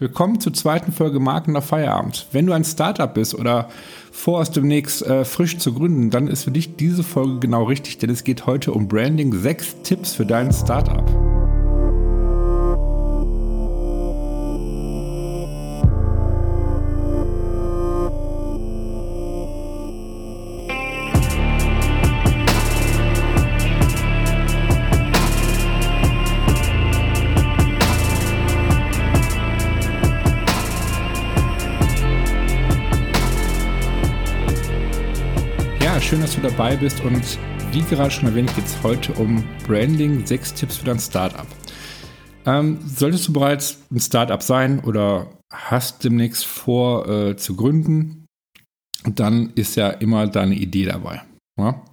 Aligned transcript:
Willkommen 0.00 0.38
zur 0.38 0.54
zweiten 0.54 0.92
Folge 0.92 1.18
Marken 1.18 1.50
nach 1.54 1.64
Feierabend. 1.64 2.28
Wenn 2.30 2.46
du 2.46 2.52
ein 2.52 2.62
Startup 2.62 3.12
bist 3.12 3.34
oder 3.34 3.68
vorhast 4.12 4.54
demnächst 4.54 5.04
äh, 5.04 5.24
frisch 5.24 5.58
zu 5.58 5.74
gründen, 5.74 6.10
dann 6.10 6.28
ist 6.28 6.44
für 6.44 6.52
dich 6.52 6.76
diese 6.76 7.02
Folge 7.02 7.40
genau 7.40 7.64
richtig, 7.64 7.98
denn 7.98 8.08
es 8.08 8.22
geht 8.22 8.46
heute 8.46 8.70
um 8.70 8.86
Branding. 8.86 9.34
Sechs 9.34 9.74
Tipps 9.82 10.14
für 10.14 10.24
dein 10.24 10.52
Startup. 10.52 11.27
Dabei 36.58 36.76
bist 36.76 37.00
und 37.04 37.38
wie 37.70 37.82
gerade 37.82 38.10
schon 38.10 38.28
erwähnt, 38.28 38.52
geht 38.56 38.66
es 38.66 38.82
heute 38.82 39.12
um 39.12 39.44
Branding, 39.64 40.26
sechs 40.26 40.52
Tipps 40.52 40.78
für 40.78 40.86
dein 40.86 40.98
Startup. 40.98 41.46
Ähm, 42.46 42.80
solltest 42.84 43.28
du 43.28 43.32
bereits 43.32 43.78
ein 43.92 44.00
Startup 44.00 44.42
sein 44.42 44.80
oder 44.80 45.30
hast 45.52 46.02
demnächst 46.02 46.44
vor 46.44 47.08
äh, 47.08 47.36
zu 47.36 47.54
gründen, 47.54 48.26
dann 49.04 49.52
ist 49.54 49.76
ja 49.76 49.90
immer 49.90 50.26
deine 50.26 50.56
Idee 50.56 50.86
dabei. 50.86 51.22
Ja? 51.60 51.84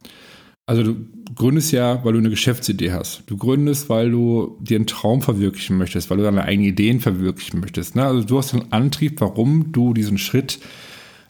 Also 0.66 0.82
du 0.82 0.96
gründest 1.36 1.72
ja, 1.72 2.04
weil 2.04 2.14
du 2.14 2.20
eine 2.20 2.32
Geschäftsidee 2.32 2.92
hast. 2.92 3.22
Du 3.28 3.38
gründest, 3.38 3.88
weil 3.90 4.10
du 4.10 4.58
dir 4.62 4.78
einen 4.78 4.88
Traum 4.88 5.22
verwirklichen 5.22 5.78
möchtest, 5.78 6.10
weil 6.10 6.18
du 6.18 6.24
deine 6.24 6.44
eigenen 6.44 6.70
Ideen 6.70 7.02
verwirklichen 7.02 7.60
möchtest. 7.60 7.96
Ne? 7.96 8.04
Also 8.04 8.24
du 8.24 8.40
hast 8.40 8.56
einen 8.56 8.72
Antrieb, 8.72 9.22
warum 9.22 9.72
du 9.72 9.94
diesen 9.94 10.18
Schritt 10.18 10.60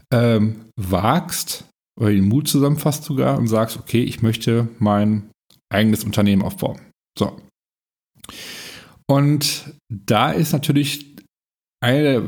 ähm, 0.09 0.67
wagst, 0.77 1.65
oder 1.99 2.11
den 2.11 2.27
Mut 2.27 2.47
zusammenfasst 2.47 3.03
sogar 3.03 3.37
und 3.37 3.47
sagst, 3.47 3.77
okay, 3.77 4.03
ich 4.03 4.21
möchte 4.21 4.67
mein 4.79 5.29
eigenes 5.69 6.03
Unternehmen 6.03 6.41
aufbauen. 6.41 6.79
So. 7.17 7.39
Und 9.07 9.73
da 9.89 10.31
ist 10.31 10.51
natürlich 10.51 11.15
einer 11.81 12.01
der 12.01 12.23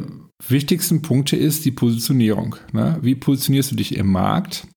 wichtigsten 0.47 1.01
Punkte 1.01 1.35
ist 1.35 1.65
die 1.65 1.71
Positionierung. 1.71 2.57
Ne? 2.71 2.99
Wie 3.01 3.15
positionierst 3.15 3.71
du 3.71 3.75
dich 3.75 3.95
im 3.95 4.11
Markt? 4.11 4.67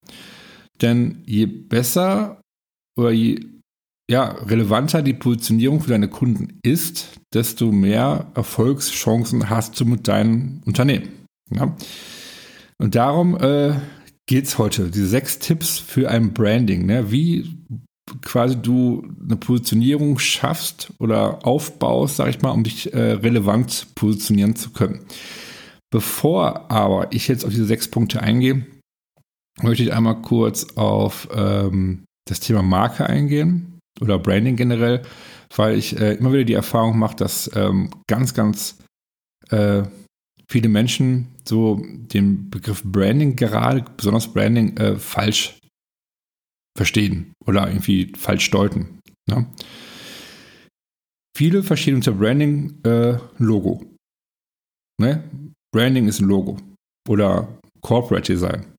Denn 0.81 1.23
je 1.27 1.47
besser 1.47 2.41
oder 2.99 3.11
je 3.11 3.45
ja, 4.11 4.31
relevanter 4.31 5.03
die 5.03 5.15
Positionierung 5.15 5.81
für 5.81 5.91
deine 5.91 6.09
Kunden 6.09 6.59
ist, 6.65 7.21
desto 7.33 7.71
mehr 7.71 8.33
Erfolgschancen 8.35 9.51
hast 9.51 9.79
du 9.79 9.85
mit 9.85 10.09
deinem 10.09 10.63
Unternehmen. 10.65 11.27
Ja? 11.51 11.77
Und 12.79 12.95
darum 12.95 13.37
äh, 13.37 13.75
geht 14.31 14.45
es 14.45 14.59
heute. 14.59 14.91
Diese 14.91 15.09
sechs 15.09 15.41
Tipps 15.41 15.81
für 15.81 16.09
ein 16.09 16.33
Branding. 16.33 16.87
Ne? 16.87 17.11
Wie 17.11 17.59
quasi 18.23 18.57
du 18.57 19.05
eine 19.25 19.35
Positionierung 19.35 20.21
schaffst 20.21 20.93
oder 21.01 21.45
aufbaust, 21.45 22.17
sag 22.17 22.29
ich 22.29 22.41
mal, 22.41 22.53
um 22.53 22.63
dich 22.63 22.95
äh, 22.95 23.15
relevant 23.15 23.89
positionieren 23.97 24.55
zu 24.55 24.71
können. 24.71 25.01
Bevor 25.93 26.71
aber 26.71 27.13
ich 27.13 27.27
jetzt 27.27 27.45
auf 27.45 27.51
diese 27.51 27.65
sechs 27.65 27.89
Punkte 27.89 28.23
eingehe, 28.23 28.65
möchte 29.63 29.83
ich 29.83 29.93
einmal 29.93 30.23
kurz 30.23 30.77
auf 30.77 31.29
ähm, 31.35 32.05
das 32.29 32.39
Thema 32.39 32.63
Marke 32.63 33.07
eingehen 33.07 33.81
oder 34.01 34.21
Branding 34.21 34.55
generell, 34.55 35.03
weil 35.57 35.77
ich 35.77 35.99
äh, 35.99 36.15
immer 36.15 36.33
wieder 36.33 36.45
die 36.45 36.55
Erfahrung 36.55 36.97
mache, 37.01 37.17
dass 37.17 37.51
ähm, 37.57 37.91
ganz, 38.07 38.33
ganz 38.33 38.79
äh, 39.49 39.83
viele 40.51 40.69
Menschen 40.69 41.29
so 41.47 41.81
den 41.83 42.51
Begriff 42.51 42.83
Branding 42.85 43.37
gerade, 43.37 43.85
besonders 43.97 44.33
Branding, 44.33 44.77
äh, 44.77 44.97
falsch 44.97 45.59
verstehen 46.77 47.33
oder 47.47 47.69
irgendwie 47.69 48.13
falsch 48.17 48.51
deuten. 48.51 49.01
Ne? 49.29 49.47
Viele 51.37 51.63
verstehen 51.63 51.97
unter 51.97 52.13
Branding 52.13 52.83
äh, 52.85 53.19
Logo. 53.39 53.85
Ne? 55.01 55.25
Branding 55.73 56.09
ist 56.09 56.21
ein 56.21 56.29
Logo 56.29 56.59
oder 57.09 57.61
Corporate 57.81 58.33
Design. 58.33 58.75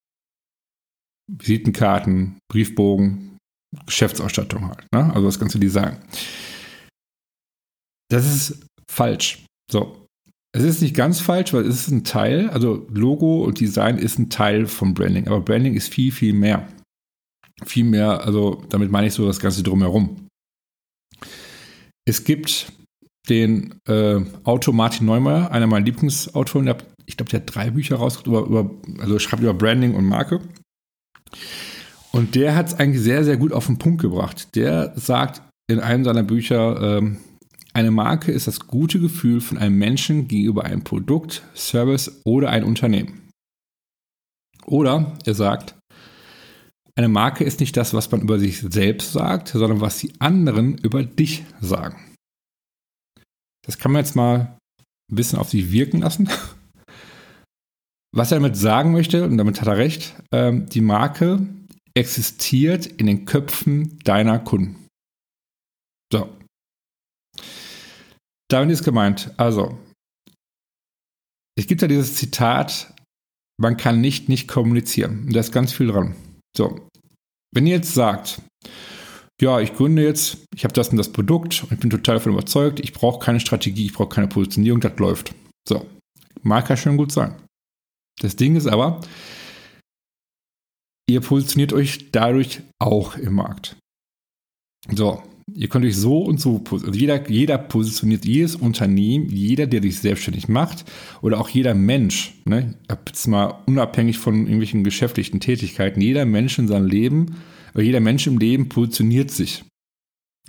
Visitenkarten, 1.32 2.40
Briefbogen, 2.52 3.38
Geschäftsausstattung 3.86 4.68
halt. 4.68 4.86
Ne? 4.94 5.14
Also 5.14 5.28
das 5.28 5.40
ganze 5.40 5.60
Design. 5.60 6.04
Das 8.10 8.26
ist 8.26 8.68
falsch. 8.92 9.46
So, 9.72 10.06
es 10.54 10.64
ist 10.64 10.82
nicht 10.82 10.96
ganz 10.96 11.22
falsch, 11.22 11.54
weil 11.54 11.66
es 11.66 11.88
ist 11.88 11.92
ein 11.92 12.04
Teil, 12.04 12.50
also 12.50 12.86
Logo 12.90 13.46
und 13.46 13.60
Design 13.60 13.98
ist 13.98 14.20
ein 14.20 14.30
Teil 14.30 14.68
von 14.68 14.94
Branding, 14.94 15.28
aber 15.28 15.40
Branding 15.40 15.76
ist 15.76 15.94
viel, 15.94 16.12
viel 16.12 16.34
mehr. 16.34 16.68
Viel 17.64 17.86
mehr, 17.86 18.26
also 18.26 18.64
damit 18.70 18.92
meine 18.92 19.08
ich 19.08 19.14
so 19.14 19.26
das 19.26 19.40
Ganze 19.40 19.64
drumherum. 19.64 20.28
Es 22.06 22.24
gibt 22.24 22.72
den 23.30 23.76
äh, 23.88 24.20
Autor 24.44 24.74
Martin 24.74 25.06
Neumeier, 25.06 25.52
einer 25.52 25.68
meiner 25.68 25.86
Lieblingsautoren, 25.86 26.66
der, 26.66 26.78
ich 27.06 27.16
glaube, 27.16 27.30
der 27.30 27.42
hat 27.42 27.56
drei 27.56 27.70
Bücher 27.70 27.98
rausgebracht, 27.98 28.48
über, 28.48 28.64
über, 28.64 29.02
also 29.02 29.20
schreibt 29.20 29.44
über 29.44 29.54
Branding 29.54 29.96
und 29.96 30.06
Marke. 30.06 30.42
Und 32.12 32.36
der 32.36 32.56
hat 32.56 32.68
es 32.68 32.74
eigentlich 32.74 33.02
sehr, 33.02 33.24
sehr 33.24 33.38
gut 33.38 33.54
auf 33.54 33.68
den 33.68 33.78
Punkt 33.78 34.02
gebracht. 34.02 34.56
Der 34.56 34.92
sagt 34.98 35.42
in 35.68 35.80
einem 35.80 36.04
seiner 36.04 36.24
Bücher, 36.24 36.98
ähm, 36.98 37.18
eine 37.74 37.92
Marke 37.92 38.32
ist 38.32 38.48
das 38.48 38.68
gute 38.68 39.00
Gefühl 39.00 39.42
von 39.42 39.58
einem 39.58 39.78
Menschen 39.78 40.28
gegenüber 40.28 40.66
einem 40.66 40.84
Produkt, 40.84 41.44
Service 41.56 42.22
oder 42.26 42.50
ein 42.50 42.64
Unternehmen. 42.64 43.30
Oder 44.66 45.18
er 45.26 45.34
sagt, 45.34 45.76
eine 46.96 47.08
Marke 47.08 47.44
ist 47.44 47.60
nicht 47.60 47.78
das, 47.78 47.94
was 47.94 48.12
man 48.12 48.22
über 48.22 48.38
sich 48.40 48.60
selbst 48.60 49.14
sagt, 49.14 49.50
sondern 49.50 49.82
was 49.82 50.00
die 50.00 50.14
anderen 50.20 50.78
über 50.78 51.04
dich 51.04 51.46
sagen. 51.62 52.16
Das 53.66 53.78
kann 53.78 53.92
man 53.92 54.04
jetzt 54.04 54.16
mal 54.16 54.58
ein 55.10 55.16
bisschen 55.16 55.40
auf 55.40 55.50
sich 55.50 55.72
wirken 55.72 56.02
lassen. 56.02 56.30
Was 58.14 58.30
er 58.30 58.40
damit 58.40 58.58
sagen 58.58 58.92
möchte, 58.92 59.24
und 59.24 59.38
damit 59.38 59.62
hat 59.62 59.70
er 59.70 59.78
recht, 59.78 60.22
ähm, 60.34 60.66
die 60.66 60.82
Marke 60.82 61.48
existiert 61.94 62.86
in 62.86 63.06
den 63.06 63.24
Köpfen 63.24 64.00
deiner 64.00 64.38
Kunden. 64.38 64.88
So, 66.12 66.28
damit 68.52 68.72
ist 68.72 68.84
gemeint, 68.84 69.34
also, 69.38 69.78
es 71.58 71.68
gibt 71.68 71.82
ja 71.82 71.88
dieses 71.88 72.16
Zitat, 72.16 72.94
man 73.60 73.78
kann 73.78 74.02
nicht 74.02 74.30
nicht 74.30 74.48
kommunizieren. 74.48 75.26
Und 75.26 75.36
da 75.36 75.40
ist 75.40 75.52
ganz 75.52 75.74
viel 75.74 75.88
dran. 75.88 76.16
So, 76.58 76.88
wenn 77.54 77.68
ihr 77.68 77.76
jetzt 77.76 77.94
sagt, 77.94 78.42
ja, 79.42 79.60
ich 79.60 79.74
gründe 79.74 80.04
jetzt, 80.04 80.38
ich 80.56 80.64
habe 80.64 80.74
das 80.74 80.90
und 80.90 80.98
das 80.98 81.12
Produkt 81.12 81.64
und 81.64 81.72
ich 81.72 81.80
bin 81.80 81.90
total 81.90 82.16
davon 82.16 82.34
überzeugt, 82.34 82.80
ich 82.80 82.94
brauche 82.94 83.24
keine 83.24 83.40
Strategie, 83.40 83.86
ich 83.86 83.94
brauche 83.94 84.10
keine 84.10 84.28
Positionierung, 84.28 84.82
das 84.82 84.98
läuft. 84.98 85.34
So, 85.68 85.86
mag 86.42 86.70
ja 86.70 86.78
schön 86.78 86.98
gut 86.98 87.12
sein. 87.12 87.36
Das 88.22 88.36
Ding 88.36 88.56
ist 88.56 88.68
aber, 88.68 89.02
ihr 91.10 91.22
positioniert 91.22 91.74
euch 91.74 92.12
dadurch 92.12 92.62
auch 92.80 93.16
im 93.18 93.34
Markt. 93.34 93.78
So, 94.94 95.24
Ihr 95.54 95.68
könnt 95.68 95.86
euch 95.86 95.98
so 95.98 96.20
und 96.20 96.40
so, 96.40 96.62
also 96.72 96.92
jeder, 96.92 97.30
jeder 97.30 97.58
positioniert, 97.58 98.26
jedes 98.26 98.56
Unternehmen, 98.56 99.30
jeder, 99.30 99.68
der 99.68 99.82
sich 99.82 100.00
selbstständig 100.00 100.48
macht 100.48 100.86
oder 101.22 101.40
auch 101.40 101.50
jeder 101.50 101.74
Mensch, 101.74 102.34
ne, 102.46 102.76
jetzt 102.90 103.28
mal 103.28 103.62
unabhängig 103.66 104.18
von 104.18 104.42
irgendwelchen 104.42 104.84
geschäftlichen 104.84 105.40
Tätigkeiten, 105.40 106.02
jeder 106.02 106.26
Mensch 106.26 106.58
in 106.58 106.68
seinem 106.68 106.88
Leben, 106.88 107.36
oder 107.74 107.84
jeder 107.84 108.00
Mensch 108.00 108.28
im 108.28 108.38
Leben 108.38 108.70
positioniert 108.70 109.32
sich. 109.32 109.64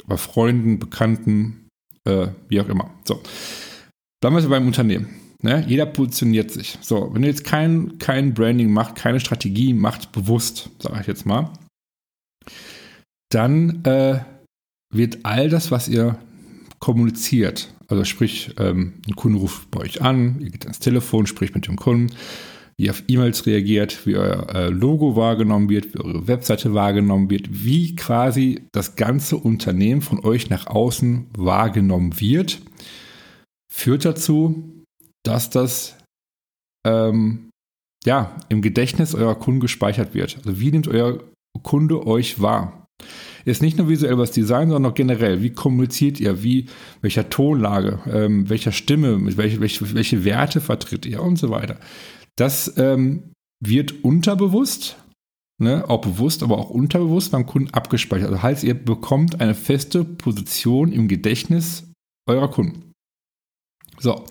Bei 0.07 0.17
Freunden, 0.17 0.79
Bekannten, 0.79 1.69
äh, 2.05 2.29
wie 2.49 2.61
auch 2.61 2.69
immer. 2.69 2.91
So. 3.05 3.21
Bleiben 4.21 4.37
wir 4.37 4.49
beim 4.49 4.67
Unternehmen. 4.67 5.09
Ne? 5.43 5.65
Jeder 5.67 5.87
positioniert 5.87 6.51
sich. 6.51 6.79
So, 6.81 7.13
wenn 7.13 7.23
ihr 7.23 7.29
jetzt 7.29 7.45
kein, 7.45 7.99
kein 7.99 8.33
Branding 8.33 8.73
macht, 8.73 8.95
keine 8.95 9.21
Strategie 9.21 9.75
macht, 9.75 10.13
bewusst, 10.13 10.71
sage 10.79 10.99
ich 11.01 11.07
jetzt 11.07 11.27
mal, 11.27 11.53
dann 13.31 13.85
äh, 13.85 14.21
wird 14.93 15.21
all 15.25 15.49
das, 15.49 15.71
was 15.71 15.89
ihr 15.89 16.19
kommuniziert, 16.79 17.73
also 17.89 18.05
sprich, 18.05 18.55
ähm, 18.59 18.95
ein 19.07 19.17
Kunde 19.17 19.39
ruft 19.39 19.71
bei 19.71 19.81
euch 19.81 20.03
an, 20.03 20.41
ihr 20.41 20.51
geht 20.51 20.65
ans 20.65 20.79
Telefon, 20.79 21.27
spricht 21.27 21.55
mit 21.55 21.67
dem 21.67 21.77
Kunden, 21.77 22.15
wie 22.79 22.91
auf 22.91 23.03
E-Mails 23.07 23.47
reagiert, 23.47 24.07
wie 24.07 24.17
euer 24.17 24.49
äh, 24.55 24.69
Logo 24.69 25.15
wahrgenommen 25.15 25.69
wird, 25.69 25.95
wie 25.95 26.01
eure 26.01 26.27
Webseite 26.27 26.75
wahrgenommen 26.75 27.31
wird, 27.31 27.65
wie 27.65 27.95
quasi 27.95 28.67
das 28.73 28.97
ganze 28.97 29.37
Unternehmen 29.37 30.03
von 30.03 30.25
euch 30.25 30.51
nach 30.51 30.67
außen 30.67 31.29
wahrgenommen 31.37 32.21
wird, 32.21 32.63
führt 33.71 34.05
dazu, 34.05 34.85
dass 35.23 35.51
das 35.51 35.97
ähm, 36.87 37.51
ja, 38.05 38.37
im 38.49 38.63
Gedächtnis 38.63 39.15
eurer 39.15 39.37
Kunden 39.37 39.61
gespeichert 39.61 40.15
wird. 40.15 40.39
Also 40.39 40.59
wie 40.59 40.71
nimmt 40.73 40.89
euer 40.89 41.23
Kunde 41.63 42.07
euch 42.07 42.41
wahr? 42.41 42.87
Ist 43.45 43.63
nicht 43.63 43.79
nur 43.79 43.89
visuell 43.89 44.19
was 44.19 44.31
Design, 44.31 44.71
sondern 44.71 44.91
auch 44.91 44.95
generell. 44.95 45.43
Wie 45.43 45.51
kommuniziert 45.51 46.21
ihr? 46.21 46.43
Wie, 46.43 46.67
welcher 47.01 47.29
Tonlage, 47.29 48.01
ähm, 48.11 48.49
welcher 48.49 48.73
Stimme, 48.73 49.19
welche, 49.37 49.61
welche, 49.61 49.95
welche 49.95 50.25
Werte 50.25 50.61
vertritt 50.61 51.07
ihr 51.07 51.23
und 51.23 51.37
so 51.37 51.51
weiter. 51.51 51.79
Das 52.37 52.75
ähm, 52.77 53.33
wird 53.61 54.05
unterbewusst, 54.05 54.97
ne, 55.59 55.89
auch 55.89 56.01
bewusst, 56.01 56.43
aber 56.43 56.59
auch 56.59 56.71
unterbewusst 56.71 57.33
beim 57.33 57.47
Kunden 57.47 57.71
abgespeichert. 57.71 58.31
Also 58.31 58.43
heißt, 58.43 58.65
ihr 58.65 58.75
bekommt 58.75 59.41
eine 59.41 59.55
feste 59.55 60.05
Position 60.05 60.93
im 60.93 61.09
Gedächtnis 61.09 61.91
eurer 62.27 62.51
Kunden. 62.51 62.93
So. 63.99 64.25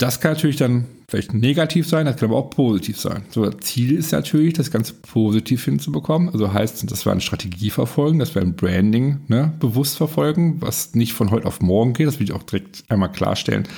Das 0.00 0.18
kann 0.18 0.32
natürlich 0.32 0.56
dann 0.56 0.86
vielleicht 1.10 1.34
negativ 1.34 1.86
sein, 1.86 2.06
das 2.06 2.16
kann 2.16 2.30
aber 2.30 2.38
auch 2.38 2.48
positiv 2.48 2.98
sein. 2.98 3.26
So, 3.28 3.44
das 3.44 3.60
Ziel 3.60 3.92
ist 3.92 4.12
natürlich, 4.12 4.54
das 4.54 4.70
Ganze 4.70 4.94
positiv 4.94 5.62
hinzubekommen. 5.62 6.30
Also 6.30 6.50
heißt, 6.50 6.90
dass 6.90 7.04
wir 7.04 7.12
eine 7.12 7.20
Strategie 7.20 7.68
verfolgen, 7.68 8.18
dass 8.18 8.34
wir 8.34 8.40
ein 8.40 8.56
Branding 8.56 9.20
ne, 9.28 9.52
bewusst 9.60 9.98
verfolgen, 9.98 10.62
was 10.62 10.94
nicht 10.94 11.12
von 11.12 11.30
heute 11.30 11.46
auf 11.46 11.60
morgen 11.60 11.92
geht. 11.92 12.06
Das 12.06 12.18
will 12.18 12.24
ich 12.24 12.32
auch 12.32 12.44
direkt 12.44 12.82
einmal 12.88 13.12
klarstellen. 13.12 13.68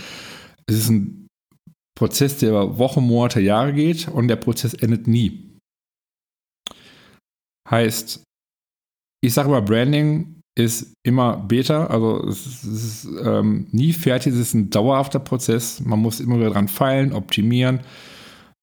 Es 0.66 0.76
ist 0.76 0.90
ein 0.90 1.26
Prozess, 1.98 2.38
der 2.38 2.50
über 2.50 2.78
Wochen, 2.78 3.02
Monate, 3.02 3.40
Jahre 3.40 3.72
geht 3.72 4.06
und 4.06 4.28
der 4.28 4.36
Prozess 4.36 4.74
endet 4.74 5.08
nie. 5.08 5.58
Heißt, 7.68 8.22
ich 9.24 9.34
sage 9.34 9.48
mal, 9.48 9.62
Branding 9.62 10.41
ist 10.54 10.94
immer 11.02 11.36
Beta, 11.36 11.86
also 11.86 12.26
es 12.28 12.64
ist, 12.64 13.08
ähm, 13.24 13.68
nie 13.72 13.92
fertig, 13.92 14.34
es 14.34 14.38
ist 14.38 14.54
ein 14.54 14.70
dauerhafter 14.70 15.18
Prozess. 15.18 15.80
Man 15.80 16.00
muss 16.00 16.20
immer 16.20 16.36
wieder 16.36 16.50
dran 16.50 16.68
feilen, 16.68 17.12
optimieren, 17.12 17.80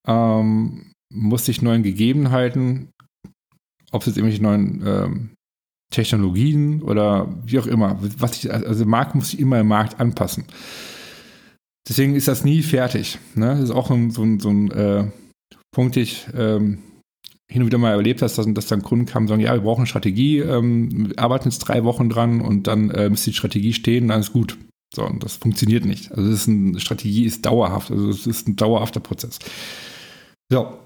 ähm, 0.07 0.91
muss 1.11 1.45
sich 1.45 1.61
neuen 1.61 1.81
Gegebenheiten, 1.81 2.89
ob 3.91 4.01
es 4.01 4.07
jetzt 4.07 4.17
irgendwelche 4.17 4.43
neuen 4.43 4.83
ähm, 4.85 5.29
Technologien 5.91 6.83
oder 6.83 7.27
wie 7.43 7.57
auch 7.57 7.65
immer, 7.65 7.97
was 8.19 8.37
ich, 8.37 8.53
also 8.53 8.83
der 8.83 8.87
Markt 8.87 9.15
muss 9.15 9.31
sich 9.31 9.39
immer 9.39 9.59
im 9.59 9.67
Markt 9.67 9.99
anpassen. 9.99 10.45
Deswegen 11.87 12.15
ist 12.15 12.27
das 12.27 12.43
nie 12.45 12.61
fertig. 12.61 13.17
Ne? 13.33 13.47
Das 13.47 13.61
ist 13.61 13.71
auch 13.71 13.89
ein, 13.89 14.11
so 14.11 14.21
ein, 14.21 14.39
so 14.39 14.49
ein 14.49 14.69
äh, 14.69 15.05
Punkt, 15.71 15.97
ich 15.97 16.27
ähm, 16.35 16.77
hin 17.51 17.61
und 17.61 17.67
wieder 17.67 17.77
mal 17.79 17.91
erlebt 17.91 18.21
hast, 18.21 18.37
dass, 18.37 18.45
dass 18.53 18.67
dann 18.67 18.83
Kunden 18.83 19.05
kamen 19.05 19.23
und 19.23 19.29
sagen, 19.29 19.41
ja, 19.41 19.53
wir 19.53 19.61
brauchen 19.61 19.81
eine 19.81 19.87
Strategie, 19.87 20.39
ähm, 20.39 21.13
arbeiten 21.17 21.49
jetzt 21.49 21.59
drei 21.59 21.83
Wochen 21.83 22.09
dran 22.09 22.41
und 22.41 22.67
dann 22.67 22.91
äh, 22.91 23.09
müsste 23.09 23.31
die 23.31 23.35
Strategie 23.35 23.73
stehen, 23.73 24.07
dann 24.07 24.19
ist 24.19 24.33
gut. 24.33 24.57
So, 24.93 25.05
und 25.05 25.23
das 25.23 25.35
funktioniert 25.35 25.85
nicht. 25.85 26.11
Also 26.11 26.29
ist 26.29 26.47
eine 26.47 26.79
Strategie 26.79 27.25
ist 27.25 27.45
dauerhaft, 27.45 27.91
also 27.91 28.09
es 28.09 28.27
ist 28.27 28.47
ein 28.47 28.55
dauerhafter 28.55 28.99
Prozess. 28.99 29.39
So, 30.51 30.79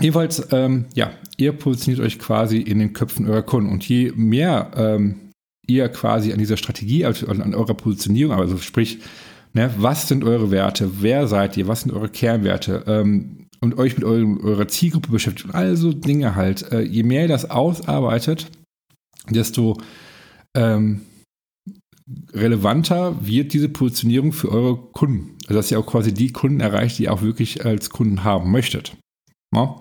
jedenfalls, 0.00 0.48
ähm, 0.52 0.86
ja, 0.94 1.12
ihr 1.36 1.52
positioniert 1.52 2.04
euch 2.04 2.18
quasi 2.18 2.58
in 2.58 2.78
den 2.78 2.92
Köpfen 2.92 3.28
eurer 3.28 3.42
Kunden 3.42 3.70
und 3.70 3.86
je 3.86 4.12
mehr 4.16 4.70
ähm, 4.76 5.32
ihr 5.66 5.88
quasi 5.88 6.32
an 6.32 6.38
dieser 6.38 6.56
Strategie, 6.56 7.04
also 7.04 7.26
an 7.26 7.54
eurer 7.54 7.74
Positionierung, 7.74 8.38
also 8.38 8.56
sprich, 8.58 9.00
ne, 9.52 9.70
was 9.76 10.08
sind 10.08 10.24
eure 10.24 10.50
Werte, 10.50 11.02
wer 11.02 11.26
seid 11.28 11.56
ihr, 11.56 11.68
was 11.68 11.82
sind 11.82 11.92
eure 11.92 12.08
Kernwerte, 12.08 12.84
ähm, 12.86 13.47
und 13.60 13.78
euch 13.78 13.96
mit 13.96 14.04
eurem, 14.04 14.38
eurer 14.40 14.68
Zielgruppe 14.68 15.10
beschäftigt 15.10 15.46
und 15.46 15.54
all 15.54 15.76
so 15.76 15.92
Dinge 15.92 16.34
halt, 16.34 16.70
äh, 16.72 16.82
je 16.82 17.02
mehr 17.02 17.22
ihr 17.22 17.28
das 17.28 17.50
ausarbeitet, 17.50 18.50
desto 19.30 19.78
ähm, 20.56 21.02
relevanter 22.32 23.26
wird 23.26 23.52
diese 23.52 23.68
Positionierung 23.68 24.32
für 24.32 24.50
eure 24.50 24.76
Kunden. 24.76 25.36
Also 25.46 25.54
dass 25.54 25.70
ihr 25.70 25.78
auch 25.78 25.86
quasi 25.86 26.12
die 26.12 26.32
Kunden 26.32 26.60
erreicht, 26.60 26.98
die 26.98 27.04
ihr 27.04 27.12
auch 27.12 27.22
wirklich 27.22 27.64
als 27.64 27.90
Kunden 27.90 28.24
haben 28.24 28.50
möchtet. 28.50 28.96
Ja? 29.54 29.76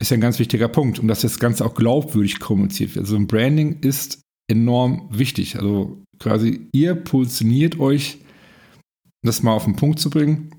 Ist 0.00 0.10
ja 0.10 0.16
ein 0.16 0.22
ganz 0.22 0.38
wichtiger 0.38 0.68
Punkt 0.68 0.98
und 0.98 1.08
dass 1.08 1.20
das 1.20 1.38
Ganze 1.38 1.64
auch 1.64 1.74
glaubwürdig 1.74 2.40
kommuniziert 2.40 2.94
wird. 2.94 3.04
Also 3.04 3.16
ein 3.16 3.26
Branding 3.26 3.80
ist 3.80 4.20
enorm 4.50 5.08
wichtig. 5.10 5.56
Also 5.56 6.02
quasi 6.18 6.68
ihr 6.72 6.94
positioniert 6.94 7.78
euch, 7.78 8.18
das 9.22 9.42
mal 9.42 9.52
auf 9.52 9.64
den 9.64 9.76
Punkt 9.76 9.98
zu 9.98 10.08
bringen, 10.08 10.54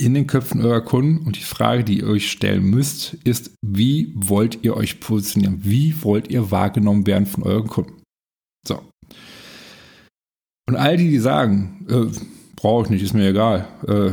in 0.00 0.14
den 0.14 0.26
Köpfen 0.26 0.64
eurer 0.64 0.80
Kunden 0.80 1.26
und 1.26 1.36
die 1.36 1.42
Frage, 1.42 1.84
die 1.84 2.00
ihr 2.00 2.06
euch 2.06 2.30
stellen 2.30 2.64
müsst, 2.64 3.14
ist, 3.24 3.52
wie 3.62 4.12
wollt 4.14 4.60
ihr 4.62 4.76
euch 4.76 5.00
positionieren? 5.00 5.60
Wie 5.64 6.02
wollt 6.02 6.30
ihr 6.30 6.50
wahrgenommen 6.50 7.06
werden 7.06 7.26
von 7.26 7.42
euren 7.42 7.66
Kunden? 7.66 8.02
So. 8.66 8.80
Und 10.68 10.76
all 10.76 10.96
die, 10.96 11.10
die 11.10 11.18
sagen, 11.18 11.86
äh, 11.90 12.16
brauche 12.54 12.84
ich 12.84 12.90
nicht, 12.90 13.02
ist 13.02 13.14
mir 13.14 13.28
egal, 13.28 13.66
äh, 13.88 14.12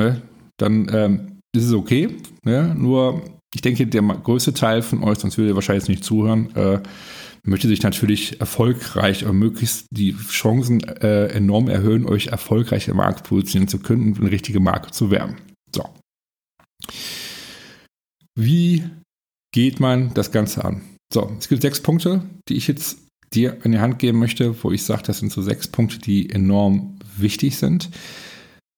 ne, 0.00 0.22
dann 0.58 0.88
ähm, 0.92 1.38
ist 1.54 1.64
es 1.64 1.72
okay. 1.72 2.16
Ne? 2.44 2.74
Nur, 2.74 3.22
ich 3.54 3.60
denke, 3.60 3.86
der 3.86 4.02
größte 4.02 4.54
Teil 4.54 4.82
von 4.82 5.02
euch, 5.02 5.18
sonst 5.18 5.36
würde 5.36 5.50
ihr 5.50 5.54
wahrscheinlich 5.54 5.88
nicht 5.88 6.04
zuhören, 6.04 6.54
äh, 6.56 6.80
möchte 7.46 7.68
sich 7.68 7.82
natürlich 7.82 8.40
erfolgreich 8.40 9.24
oder 9.24 9.32
möglichst 9.32 9.86
die 9.90 10.16
Chancen 10.16 10.82
äh, 10.82 11.26
enorm 11.28 11.68
erhöhen, 11.68 12.06
euch 12.06 12.28
erfolgreich 12.28 12.88
im 12.88 12.96
Markt 12.96 13.24
positionieren 13.24 13.68
zu 13.68 13.78
können 13.78 14.12
und 14.12 14.20
eine 14.20 14.30
richtige 14.30 14.60
Marke 14.60 14.90
zu 14.90 15.10
werden. 15.10 15.36
So. 15.74 15.84
Wie 18.34 18.84
geht 19.52 19.80
man 19.80 20.12
das 20.14 20.32
Ganze 20.32 20.64
an? 20.64 20.82
So, 21.12 21.34
es 21.38 21.48
gibt 21.48 21.62
sechs 21.62 21.80
Punkte, 21.80 22.22
die 22.48 22.56
ich 22.56 22.66
jetzt 22.66 22.98
dir 23.32 23.58
in 23.64 23.72
die 23.72 23.78
Hand 23.78 23.98
geben 23.98 24.18
möchte, 24.18 24.62
wo 24.62 24.70
ich 24.70 24.84
sage, 24.84 25.04
das 25.04 25.18
sind 25.18 25.32
so 25.32 25.42
sechs 25.42 25.68
Punkte, 25.68 25.98
die 25.98 26.30
enorm 26.30 26.98
wichtig 27.16 27.56
sind. 27.56 27.90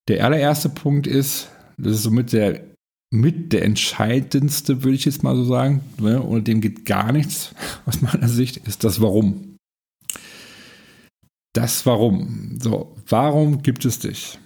Der 0.09 0.25
allererste 0.25 0.69
Punkt 0.69 1.07
ist, 1.07 1.51
das 1.77 1.97
ist 1.97 2.03
somit 2.03 2.33
der 2.33 2.65
mit 3.11 3.53
der 3.53 3.65
entscheidendste, 3.65 4.83
würde 4.83 4.97
ich 4.97 5.05
jetzt 5.05 5.23
mal 5.23 5.35
so 5.35 5.45
sagen, 5.45 5.83
ne, 5.99 6.23
ohne 6.23 6.43
dem 6.43 6.61
geht 6.61 6.85
gar 6.85 7.13
nichts 7.13 7.55
aus 7.87 8.03
meiner 8.03 8.29
Sicht, 8.29 8.59
ist 8.59 8.85
das 8.85 9.01
Warum. 9.01 9.57
Das 11.55 11.87
Warum. 11.87 12.59
So, 12.61 12.97
warum 13.09 13.63
gibt 13.63 13.85
es 13.85 13.99
dich? 13.99 14.39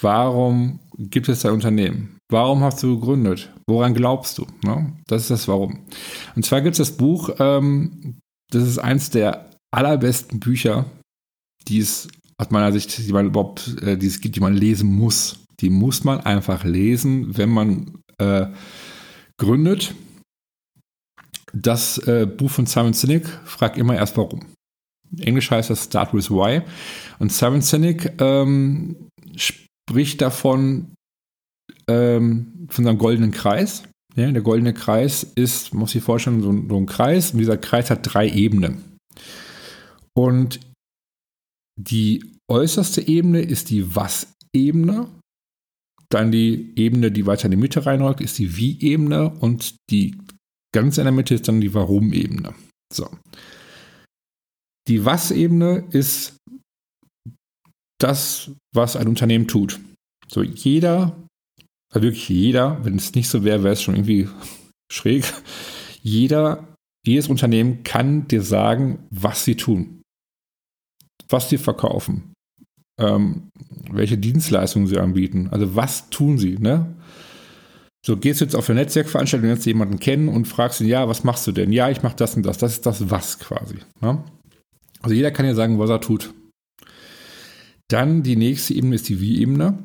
Warum 0.00 0.80
gibt 0.98 1.28
es 1.28 1.40
dein 1.40 1.52
Unternehmen? 1.52 2.18
Warum 2.30 2.62
hast 2.62 2.82
du 2.82 2.98
gegründet? 2.98 3.52
Woran 3.68 3.94
glaubst 3.94 4.38
du? 4.38 4.46
Ne? 4.64 4.92
Das 5.06 5.22
ist 5.22 5.30
das 5.30 5.46
Warum. 5.46 5.80
Und 6.34 6.44
zwar 6.44 6.62
gibt 6.62 6.78
es 6.78 6.88
das 6.88 6.96
Buch, 6.96 7.30
ähm, 7.38 8.18
das 8.50 8.66
ist 8.66 8.78
eins 8.78 9.10
der 9.10 9.50
allerbesten 9.72 10.40
Bücher, 10.40 10.86
die 11.68 11.78
es 11.78 12.08
aus 12.38 12.50
meiner 12.50 12.72
Sicht, 12.72 12.98
die 12.98 13.12
man 13.12 13.26
überhaupt, 13.26 13.80
äh, 13.82 13.96
die 13.96 14.08
es 14.08 14.20
gibt, 14.20 14.34
die 14.34 14.40
man 14.40 14.54
lesen 14.54 14.92
muss 14.92 15.43
die 15.60 15.70
muss 15.70 16.04
man 16.04 16.20
einfach 16.20 16.64
lesen, 16.64 17.36
wenn 17.36 17.50
man 17.50 17.98
äh, 18.18 18.46
gründet. 19.38 19.94
Das 21.52 21.98
äh, 21.98 22.26
Buch 22.26 22.50
von 22.50 22.66
Simon 22.66 22.92
Sinek 22.92 23.26
fragt 23.44 23.78
immer 23.78 23.94
erst 23.94 24.16
warum. 24.16 24.40
In 25.12 25.22
Englisch 25.22 25.50
heißt 25.50 25.70
das 25.70 25.84
Start 25.84 26.12
with 26.12 26.30
Why. 26.30 26.62
Und 27.18 27.32
Simon 27.32 27.60
Sinek 27.60 28.20
ähm, 28.20 29.08
spricht 29.36 30.20
davon, 30.20 30.94
ähm, 31.88 32.66
von 32.68 32.84
seinem 32.84 32.98
goldenen 32.98 33.30
Kreis. 33.30 33.84
Ja, 34.16 34.30
der 34.30 34.42
goldene 34.42 34.74
Kreis 34.74 35.24
ist, 35.34 35.74
muss 35.74 35.94
ich 35.94 36.02
vorstellen, 36.02 36.40
so, 36.40 36.52
so 36.68 36.76
ein 36.76 36.86
Kreis. 36.86 37.32
Und 37.32 37.38
dieser 37.38 37.56
Kreis 37.56 37.90
hat 37.90 38.00
drei 38.02 38.28
Ebenen. 38.28 38.96
Und 40.16 40.60
die 41.76 42.32
äußerste 42.50 43.06
Ebene 43.06 43.40
ist 43.40 43.70
die 43.70 43.94
Was-Ebene. 43.94 45.08
Dann 46.14 46.30
die 46.30 46.72
Ebene, 46.76 47.10
die 47.10 47.26
weiter 47.26 47.46
in 47.46 47.50
die 47.50 47.56
Mitte 47.56 47.86
reinrückt, 47.86 48.20
ist 48.20 48.38
die 48.38 48.56
Wie-Ebene 48.56 49.30
und 49.40 49.74
die 49.90 50.16
ganz 50.72 50.96
in 50.96 51.02
der 51.02 51.12
Mitte 51.12 51.34
ist 51.34 51.48
dann 51.48 51.60
die 51.60 51.74
Warum-Ebene. 51.74 52.54
So. 52.92 53.08
Die 54.86 55.04
Was-Ebene 55.04 55.88
ist 55.90 56.36
das, 57.98 58.52
was 58.72 58.94
ein 58.94 59.08
Unternehmen 59.08 59.48
tut. 59.48 59.80
So 60.28 60.44
jeder, 60.44 61.20
also 61.92 62.04
wirklich 62.04 62.28
jeder, 62.28 62.84
wenn 62.84 62.94
es 62.94 63.12
nicht 63.16 63.28
so 63.28 63.42
wäre, 63.42 63.64
wäre 63.64 63.72
es 63.72 63.82
schon 63.82 63.96
irgendwie 63.96 64.28
schräg. 64.92 65.24
Jeder, 66.00 66.76
jedes 67.04 67.26
Unternehmen 67.26 67.82
kann 67.82 68.28
dir 68.28 68.42
sagen, 68.42 69.04
was 69.10 69.44
sie 69.44 69.56
tun, 69.56 70.00
was 71.28 71.48
sie 71.48 71.58
verkaufen, 71.58 72.33
ähm, 73.00 73.50
welche 73.90 74.18
Dienstleistungen 74.18 74.86
sie 74.86 74.98
anbieten. 74.98 75.48
Also 75.50 75.74
was 75.76 76.10
tun 76.10 76.38
sie, 76.38 76.58
ne? 76.58 76.94
So, 78.06 78.18
gehst 78.18 78.40
du 78.40 78.44
jetzt 78.44 78.54
auf 78.54 78.68
eine 78.68 78.80
Netzwerkveranstaltung, 78.80 79.48
jetzt 79.48 79.64
jemanden 79.64 79.98
kennen 79.98 80.28
und 80.28 80.46
fragst 80.46 80.80
ihn, 80.82 80.88
ja, 80.88 81.08
was 81.08 81.24
machst 81.24 81.46
du 81.46 81.52
denn? 81.52 81.72
Ja, 81.72 81.88
ich 81.88 82.02
mache 82.02 82.16
das 82.16 82.36
und 82.36 82.44
das. 82.44 82.58
Das 82.58 82.72
ist 82.72 82.84
das 82.84 83.08
Was 83.10 83.38
quasi. 83.38 83.76
Ne? 84.02 84.22
Also 85.00 85.14
jeder 85.14 85.30
kann 85.30 85.46
ja 85.46 85.54
sagen, 85.54 85.78
was 85.78 85.88
er 85.88 86.02
tut. 86.02 86.34
Dann 87.88 88.22
die 88.22 88.36
nächste 88.36 88.74
Ebene 88.74 88.96
ist 88.96 89.08
die 89.08 89.20
Wie-Ebene. 89.20 89.78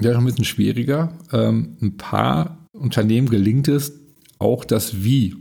Der 0.00 0.12
ist 0.12 0.16
ein 0.16 0.24
bisschen 0.24 0.44
schwieriger. 0.44 1.12
Ähm, 1.32 1.76
ein 1.82 1.96
paar 1.96 2.68
Unternehmen 2.72 3.28
gelingt 3.28 3.66
es, 3.66 3.98
auch 4.38 4.64
das 4.64 5.02
Wie 5.02 5.36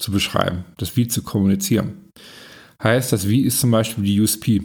zu 0.00 0.12
beschreiben, 0.12 0.64
das 0.78 0.96
Wie 0.96 1.08
zu 1.08 1.22
kommunizieren. 1.22 2.08
Heißt, 2.82 3.12
das 3.12 3.28
Wie 3.28 3.42
ist 3.42 3.58
zum 3.58 3.72
Beispiel 3.72 4.04
die 4.04 4.20
USP 4.20 4.62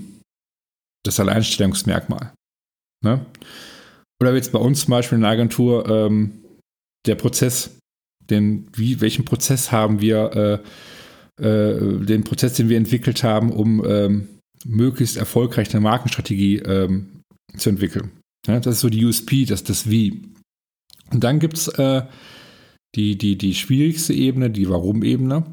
das 1.05 1.19
Alleinstellungsmerkmal. 1.19 2.33
Ne? 3.03 3.25
Oder 4.21 4.33
jetzt 4.35 4.51
bei 4.51 4.59
uns 4.59 4.81
zum 4.81 4.91
Beispiel 4.91 5.17
in 5.17 5.21
der 5.21 5.31
Agentur 5.31 5.87
ähm, 5.87 6.43
der 7.05 7.15
Prozess. 7.15 7.77
Den, 8.29 8.67
wie, 8.73 9.01
welchen 9.01 9.23
Prozess 9.23 9.71
haben 9.71 10.01
wir, 10.01 10.63
äh, 11.39 11.45
äh, 11.45 12.05
den 12.05 12.23
Prozess, 12.23 12.53
den 12.53 12.69
wir 12.69 12.77
entwickelt 12.77 13.23
haben, 13.23 13.51
um 13.51 13.85
ähm, 13.85 14.29
möglichst 14.65 15.17
erfolgreich 15.17 15.71
eine 15.71 15.81
Markenstrategie 15.81 16.57
ähm, 16.57 17.21
zu 17.55 17.69
entwickeln. 17.69 18.11
Ja, 18.47 18.59
das 18.59 18.75
ist 18.75 18.81
so 18.81 18.89
die 18.89 19.05
USP, 19.05 19.45
das 19.45 19.63
das 19.63 19.89
Wie. 19.89 20.23
Und 21.11 21.23
dann 21.23 21.39
gibt 21.39 21.57
es 21.57 21.67
äh, 21.67 22.03
die, 22.95 23.17
die, 23.17 23.37
die 23.37 23.53
schwierigste 23.53 24.13
Ebene, 24.13 24.49
die 24.49 24.69
Warum-Ebene. 24.69 25.43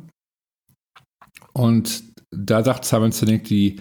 Und 1.53 2.05
da 2.31 2.65
sagt 2.65 2.85
Simon 2.85 3.13
Sinek, 3.13 3.45
die 3.45 3.81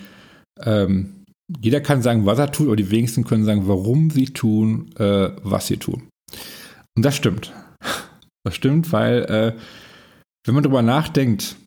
ähm, 0.60 1.21
jeder 1.60 1.82
kann 1.82 2.02
sagen, 2.02 2.26
was 2.26 2.40
er 2.40 2.52
tut, 2.52 2.68
aber 2.68 2.76
die 2.76 2.92
wenigsten 2.92 3.24
können 3.24 3.46
sagen, 3.46 3.68
warum 3.68 4.10
sie 4.10 4.26
tun, 4.26 4.92
äh, 4.98 5.30
was 5.44 5.68
sie 5.68 5.78
tun. 5.78 6.08
Und 6.96 7.04
das 7.04 7.16
stimmt. 7.16 7.54
Das 8.44 8.56
stimmt, 8.56 8.92
weil 8.92 9.24
äh, 9.26 9.60
wenn 10.46 10.56
man 10.56 10.64
darüber 10.64 10.82
nachdenkt 10.82 11.58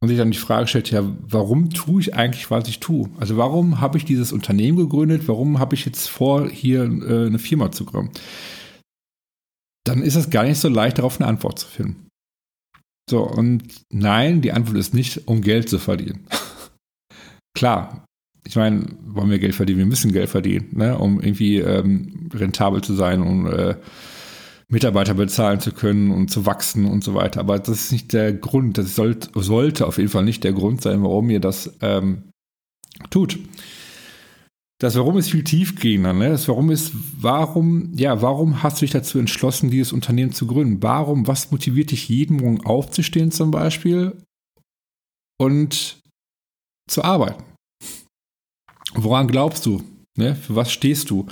und 0.00 0.08
sich 0.08 0.16
dann 0.16 0.30
die 0.30 0.38
Frage 0.38 0.66
stellt, 0.66 0.90
ja, 0.90 1.04
warum 1.20 1.70
tue 1.70 2.00
ich 2.00 2.14
eigentlich, 2.14 2.50
was 2.50 2.68
ich 2.68 2.80
tue? 2.80 3.10
Also 3.18 3.36
warum 3.36 3.80
habe 3.80 3.98
ich 3.98 4.04
dieses 4.04 4.32
Unternehmen 4.32 4.78
gegründet? 4.78 5.28
Warum 5.28 5.58
habe 5.58 5.74
ich 5.74 5.84
jetzt 5.84 6.08
vor, 6.08 6.48
hier 6.48 6.84
äh, 6.84 7.26
eine 7.26 7.38
Firma 7.38 7.70
zu 7.72 7.84
gründen? 7.84 8.12
Dann 9.84 10.02
ist 10.02 10.16
es 10.16 10.30
gar 10.30 10.44
nicht 10.44 10.58
so 10.58 10.68
leicht, 10.68 10.98
darauf 10.98 11.20
eine 11.20 11.28
Antwort 11.28 11.58
zu 11.58 11.66
finden. 11.66 12.08
So, 13.10 13.22
und 13.22 13.64
nein, 13.90 14.42
die 14.42 14.52
Antwort 14.52 14.76
ist 14.76 14.92
nicht, 14.92 15.26
um 15.26 15.40
Geld 15.40 15.68
zu 15.68 15.78
verdienen. 15.78 16.26
Klar, 17.56 18.04
ich 18.48 18.56
meine, 18.56 18.86
wollen 19.04 19.30
wir 19.30 19.38
Geld 19.38 19.54
verdienen? 19.54 19.78
Wir 19.78 19.86
müssen 19.86 20.10
Geld 20.10 20.30
verdienen, 20.30 20.68
ne? 20.72 20.96
um 20.96 21.20
irgendwie 21.20 21.58
ähm, 21.58 22.30
rentabel 22.32 22.80
zu 22.82 22.94
sein 22.94 23.20
und 23.20 23.46
äh, 23.46 23.76
Mitarbeiter 24.68 25.12
bezahlen 25.12 25.60
zu 25.60 25.72
können 25.72 26.10
und 26.10 26.30
zu 26.30 26.46
wachsen 26.46 26.86
und 26.86 27.04
so 27.04 27.14
weiter. 27.14 27.40
Aber 27.40 27.58
das 27.58 27.68
ist 27.68 27.92
nicht 27.92 28.12
der 28.14 28.32
Grund. 28.32 28.78
Das 28.78 28.94
sollt, 28.94 29.30
sollte 29.34 29.86
auf 29.86 29.98
jeden 29.98 30.08
Fall 30.08 30.24
nicht 30.24 30.44
der 30.44 30.54
Grund 30.54 30.80
sein, 30.80 31.02
warum 31.02 31.28
ihr 31.28 31.40
das 31.40 31.76
ähm, 31.82 32.30
tut. 33.10 33.38
Das 34.80 34.94
Warum 34.94 35.18
ist 35.18 35.30
viel 35.30 35.44
tiefgehender. 35.44 36.14
Ne? 36.14 36.30
Das 36.30 36.48
Warum 36.48 36.70
ist, 36.70 36.92
warum, 37.20 37.92
ja, 37.96 38.22
warum 38.22 38.62
hast 38.62 38.80
du 38.80 38.84
dich 38.84 38.92
dazu 38.92 39.18
entschlossen, 39.18 39.70
dieses 39.70 39.92
Unternehmen 39.92 40.32
zu 40.32 40.46
gründen? 40.46 40.82
Warum, 40.82 41.26
was 41.26 41.50
motiviert 41.50 41.90
dich, 41.90 42.08
jeden 42.08 42.36
Morgen 42.36 42.64
aufzustehen 42.64 43.30
zum 43.30 43.50
Beispiel 43.50 44.16
und 45.38 46.00
zu 46.88 47.04
arbeiten? 47.04 47.42
Woran 49.02 49.28
glaubst 49.28 49.64
du? 49.66 49.82
Ne? 50.16 50.34
Für 50.34 50.56
was 50.56 50.72
stehst 50.72 51.10
du? 51.10 51.26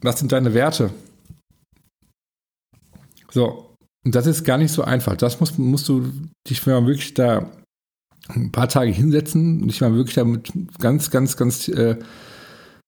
Was 0.00 0.18
sind 0.18 0.32
deine 0.32 0.52
Werte? 0.52 0.92
So, 3.30 3.74
und 4.04 4.14
das 4.14 4.26
ist 4.26 4.44
gar 4.44 4.58
nicht 4.58 4.72
so 4.72 4.82
einfach. 4.82 5.16
Das 5.16 5.40
musst, 5.40 5.58
musst 5.58 5.88
du 5.88 6.12
dich 6.48 6.64
mal 6.66 6.86
wirklich 6.86 7.14
da 7.14 7.50
ein 8.28 8.52
paar 8.52 8.68
Tage 8.68 8.90
hinsetzen, 8.90 9.66
dich 9.66 9.80
mal 9.80 9.94
wirklich 9.94 10.14
damit 10.14 10.52
ganz, 10.78 11.10
ganz, 11.10 11.36
ganz 11.36 11.68
äh, 11.68 11.96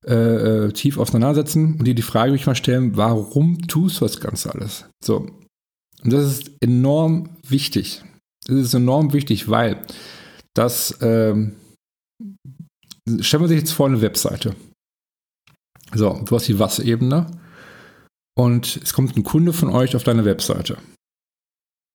äh, 0.07 0.73
tief 0.73 0.99
auseinandersetzen 0.99 1.77
und 1.79 1.85
dir 1.85 1.95
die 1.95 2.03
Frage 2.03 2.33
wirklich 2.33 2.47
mal 2.47 2.55
stellen, 2.55 2.97
warum 2.97 3.67
tust 3.67 4.01
du 4.01 4.05
das 4.05 4.21
Ganze 4.21 4.55
alles? 4.55 4.85
So. 5.03 5.27
Und 6.05 6.13
das 6.13 6.27
ist 6.27 6.51
enorm 6.61 7.31
wichtig. 7.49 8.03
Das 8.47 8.57
ist 8.57 8.75
enorm 8.75 9.13
wichtig, 9.13 9.49
weil 9.49 9.83
das, 10.55 10.97
ähm, 11.01 11.57
stellen 13.21 13.43
wir 13.43 13.49
sich 13.49 13.61
jetzt 13.61 13.73
vor 13.73 13.87
eine 13.87 14.01
Webseite. 14.01 14.55
So, 15.95 16.21
du 16.25 16.35
hast 16.35 16.49
die 16.49 16.59
Was-Ebene 16.59 17.27
und 18.37 18.77
es 18.77 18.93
kommt 18.93 19.17
ein 19.17 19.25
Kunde 19.25 19.53
von 19.53 19.71
euch 19.71 19.95
auf 19.95 20.05
deine 20.05 20.25
Webseite. 20.25 20.79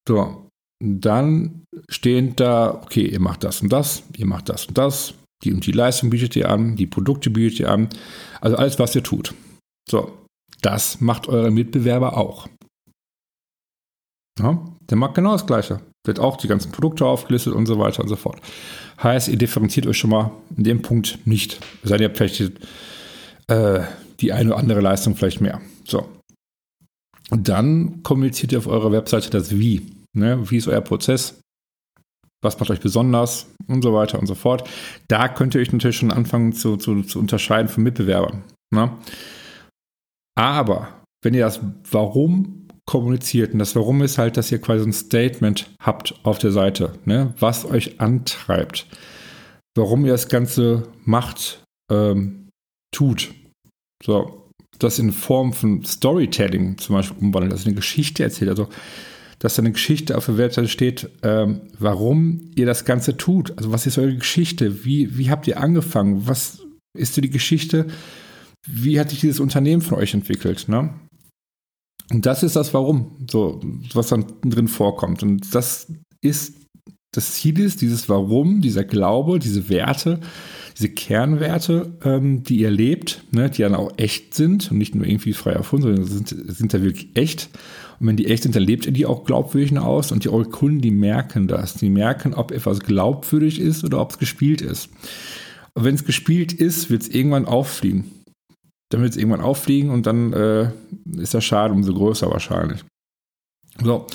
So, 0.08 0.48
dann 0.82 1.66
stehen 1.90 2.36
da, 2.36 2.74
okay, 2.74 3.06
ihr 3.06 3.20
macht 3.20 3.44
das 3.44 3.62
und 3.62 3.72
das, 3.72 4.04
ihr 4.18 4.26
macht 4.26 4.50
das 4.50 4.66
und 4.66 4.78
das, 4.78 5.14
die 5.44 5.54
und 5.54 5.66
die 5.66 5.72
Leistung 5.72 6.10
bietet 6.10 6.36
ihr 6.36 6.50
an, 6.50 6.76
die 6.76 6.88
Produkte 6.88 7.30
bietet 7.30 7.60
ihr 7.60 7.70
an, 7.70 7.90
also 8.40 8.58
alles, 8.58 8.80
was 8.80 8.96
ihr 8.96 9.04
tut. 9.04 9.34
So, 9.90 10.26
das 10.62 11.02
macht 11.02 11.28
eure 11.28 11.52
Mitbewerber 11.52 12.18
auch. 12.18 12.48
Ja, 14.40 14.66
der 14.90 14.98
macht 14.98 15.16
genau 15.16 15.34
das 15.34 15.46
Gleiche. 15.46 15.82
Wird 16.06 16.20
auch 16.20 16.38
die 16.38 16.48
ganzen 16.48 16.72
Produkte 16.72 17.06
aufgelistet 17.06 17.54
und 17.54 17.66
so 17.66 17.78
weiter 17.78 18.02
und 18.02 18.10
so 18.10 18.16
fort. 18.16 18.42
Heißt, 19.02 19.28
ihr 19.28 19.38
differenziert 19.38 19.86
euch 19.88 19.98
schon 19.98 20.10
mal 20.10 20.32
in 20.56 20.64
dem 20.64 20.82
Punkt 20.82 21.20
nicht. 21.26 21.60
Seid 21.84 22.02
ihr 22.02 22.14
vielleicht 22.14 22.40
die, 22.40 22.52
äh, 23.54 23.82
die 24.20 24.34
eine 24.34 24.50
oder 24.50 24.60
andere 24.60 24.82
Leistung 24.82 25.16
vielleicht 25.16 25.42
mehr. 25.42 25.62
So. 25.86 26.08
Und 27.30 27.48
dann 27.48 28.04
kommuniziert 28.04 28.52
ihr 28.52 28.58
auf 28.58 28.68
eurer 28.68 28.92
Webseite 28.92 29.30
das 29.30 29.58
Wie. 29.58 29.86
Ne? 30.14 30.50
Wie 30.50 30.58
ist 30.58 30.68
euer 30.68 30.82
Prozess? 30.82 31.40
Was 32.44 32.60
macht 32.60 32.72
euch 32.72 32.82
besonders? 32.82 33.48
Und 33.68 33.84
so 33.84 33.94
weiter 33.94 34.20
und 34.20 34.26
so 34.26 34.36
fort. 34.36 34.68
Da 35.08 35.28
könnt 35.28 35.56
ihr 35.56 35.62
euch 35.62 35.72
natürlich 35.72 35.98
schon 35.98 36.12
anfangen 36.12 36.54
zu, 36.54 36.78
zu, 36.78 37.04
zu 37.04 37.20
unterscheiden 37.20 37.70
von 37.70 37.84
Mitbewerbern. 37.84 38.44
Ne? 38.72 38.92
Aber 40.36 40.90
wenn 41.24 41.34
ihr 41.34 41.46
das 41.46 41.62
Warum 41.90 42.61
kommuniziert. 42.86 43.54
Und 43.54 43.60
das 43.60 43.76
Warum 43.76 44.02
ist 44.02 44.18
halt, 44.18 44.38
dass 44.38 44.52
ihr 44.52 44.60
quasi 44.60 44.86
ein 44.86 44.94
Statement 44.94 45.70
habt 45.82 46.16
auf 46.24 46.40
der 46.40 46.52
Seite, 46.52 46.94
ne? 47.06 47.34
was 47.40 47.66
euch 47.66 48.00
antreibt, 48.00 48.88
warum 49.76 50.06
ihr 50.06 50.12
das 50.12 50.28
Ganze 50.28 50.84
macht, 51.06 51.64
ähm, 51.92 52.50
tut. 52.94 53.32
So, 54.04 54.50
das 54.80 55.00
in 55.00 55.12
Form 55.12 55.54
von 55.54 55.84
Storytelling 55.86 56.78
zum 56.78 56.96
Beispiel 56.96 57.18
umwandelt, 57.22 57.54
dass 57.54 57.62
ihr 57.62 57.68
eine 57.68 57.76
Geschichte 57.76 58.24
erzählt. 58.24 58.50
Also, 58.50 58.68
dass 59.40 59.56
da 59.56 59.62
eine 59.62 59.72
Geschichte 59.72 60.18
auf 60.18 60.26
der 60.26 60.38
Webseite 60.38 60.68
steht, 60.68 61.10
ähm, 61.24 61.62
warum 61.80 62.52
ihr 62.56 62.66
das 62.66 62.86
Ganze 62.86 63.18
tut. 63.18 63.58
Also, 63.58 63.72
was 63.72 63.88
ist 63.88 63.98
eure 63.98 64.16
Geschichte? 64.16 64.84
Wie, 64.86 65.18
wie 65.18 65.30
habt 65.30 65.48
ihr 65.48 65.60
angefangen? 65.60 66.28
Was 66.28 66.60
ist 66.98 67.14
so 67.14 67.22
die 67.22 67.30
Geschichte? 67.30 67.88
Wie 68.68 69.00
hat 69.00 69.10
sich 69.10 69.20
dieses 69.20 69.40
Unternehmen 69.40 69.82
von 69.82 69.98
euch 69.98 70.14
entwickelt? 70.14 70.68
Ne? 70.68 70.94
Und 72.12 72.26
das 72.26 72.44
ist 72.44 72.56
das 72.56 72.74
Warum, 72.74 73.12
so, 73.30 73.62
was 73.94 74.08
dann 74.10 74.26
drin 74.44 74.68
vorkommt. 74.68 75.24
Und 75.24 75.56
das 75.56 75.92
ist, 76.22 76.56
das 77.12 77.34
Ziel 77.34 77.60
ist, 77.60 77.82
dieses 77.82 78.10
Warum, 78.10 78.62
dieser 78.62 78.84
Glaube, 78.84 79.40
diese 79.40 79.70
Werte, 79.70 80.20
diese 80.78 80.90
Kernwerte, 80.90 81.98
ähm, 82.04 82.44
die 82.44 82.60
ihr 82.60 82.72
lebt, 82.72 83.24
ne, 83.32 83.50
die 83.50 83.62
dann 83.62 83.76
auch 83.76 83.92
echt 83.98 84.34
sind 84.34 84.72
und 84.72 84.78
nicht 84.78 84.96
nur 84.96 85.06
irgendwie 85.06 85.34
frei 85.34 85.52
erfunden, 85.52 85.84
sondern 85.84 86.06
sind, 86.06 86.36
sind 86.48 86.74
da 86.74 86.82
wirklich 86.82 87.10
echt. 87.16 87.50
Und 88.00 88.08
wenn 88.08 88.18
die 88.18 88.28
echt 88.28 88.44
sind, 88.44 88.56
dann 88.56 88.64
lebt 88.64 88.86
ihr 88.86 88.94
die 88.94 89.06
auch 89.06 89.24
glaubwürdig 89.24 89.78
aus 89.78 90.12
und 90.12 90.24
die 90.24 90.30
eure 90.30 90.50
Kunden, 90.50 90.82
die 90.82 90.92
merken 90.92 91.48
das. 91.48 91.76
Die 91.76 91.90
merken, 91.90 92.34
ob 92.34 92.52
etwas 92.52 92.80
glaubwürdig 92.80 93.60
ist 93.60 93.84
oder 93.84 94.02
ob 94.02 94.12
es 94.12 94.18
gespielt 94.18 94.62
ist. 94.62 94.90
Und 95.74 95.84
wenn 95.86 95.96
es 95.96 96.04
gespielt 96.04 96.52
ist, 96.52 96.90
wird 96.90 97.04
es 97.04 97.10
irgendwann 97.10 97.46
auffliegen 97.46 98.06
dann 98.92 99.02
wird 99.02 99.12
es 99.12 99.18
irgendwann 99.18 99.42
auffliegen 99.42 99.90
und 99.90 100.06
dann 100.06 100.34
äh, 100.34 100.72
ist 101.18 101.34
der 101.34 101.42
Schaden 101.42 101.78
umso 101.78 101.94
größer 101.94 102.30
wahrscheinlich. 102.30 102.84
So. 103.82 104.08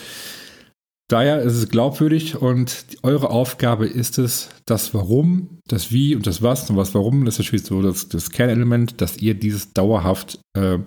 Daher 1.09 1.41
ist 1.43 1.55
es 1.55 1.69
glaubwürdig 1.69 2.37
und 2.37 2.85
eure 3.05 3.31
Aufgabe 3.31 3.87
ist 3.87 4.19
es, 4.19 4.49
das 4.67 4.93
Warum, 4.93 5.61
das 5.69 5.93
Wie 5.93 6.17
und 6.17 6.27
das 6.27 6.43
Was 6.43 6.69
und 6.69 6.77
was 6.77 6.95
Warum, 6.95 7.25
das 7.25 7.39
ist 7.39 7.67
so 7.67 7.81
das, 7.81 8.09
das 8.09 8.31
Kernelement, 8.31 9.01
dass 9.01 9.17
ihr 9.19 9.35
dieses 9.35 9.73
dauerhaft 9.73 10.41
äh, 10.59 10.79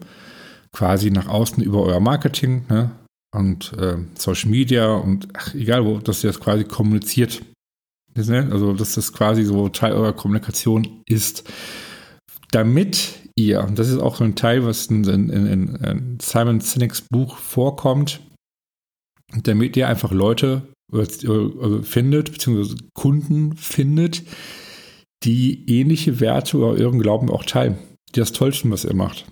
quasi 0.73 1.09
nach 1.09 1.27
außen 1.27 1.63
über 1.63 1.83
euer 1.83 2.01
Marketing 2.01 2.65
ne, 2.69 2.91
und 3.33 3.71
äh, 3.77 3.97
Social 4.15 4.49
Media 4.49 4.93
und 4.93 5.29
ach, 5.33 5.53
egal 5.55 5.85
wo, 5.85 5.99
dass 5.99 6.23
ihr 6.23 6.29
das 6.29 6.39
quasi 6.39 6.65
kommuniziert. 6.65 7.41
Also, 8.17 8.73
dass 8.73 8.95
das 8.95 9.13
quasi 9.13 9.45
so 9.45 9.69
Teil 9.69 9.93
eurer 9.93 10.11
Kommunikation 10.11 11.03
ist. 11.07 11.49
Damit 12.51 13.28
ihr, 13.39 13.67
das 13.73 13.89
ist 13.89 13.99
auch 13.99 14.15
so 14.15 14.23
ein 14.23 14.35
Teil, 14.35 14.65
was 14.65 14.87
in, 14.87 15.03
in, 15.05 15.29
in 15.29 16.17
Simon 16.21 16.59
Sinek's 16.59 17.01
Buch 17.01 17.37
vorkommt, 17.37 18.21
damit 19.43 19.77
ihr 19.77 19.87
einfach 19.87 20.11
Leute 20.11 20.67
findet, 20.91 22.31
beziehungsweise 22.31 22.77
Kunden 22.93 23.55
findet, 23.55 24.23
die 25.23 25.69
ähnliche 25.69 26.19
Werte 26.19 26.57
oder 26.57 26.79
ihren 26.79 26.99
Glauben 26.99 27.29
auch 27.29 27.43
teilen, 27.43 27.77
die 28.15 28.19
das 28.19 28.31
toll 28.31 28.51
finden, 28.51 28.73
was 28.73 28.85
ihr 28.85 28.95
macht. 28.95 29.25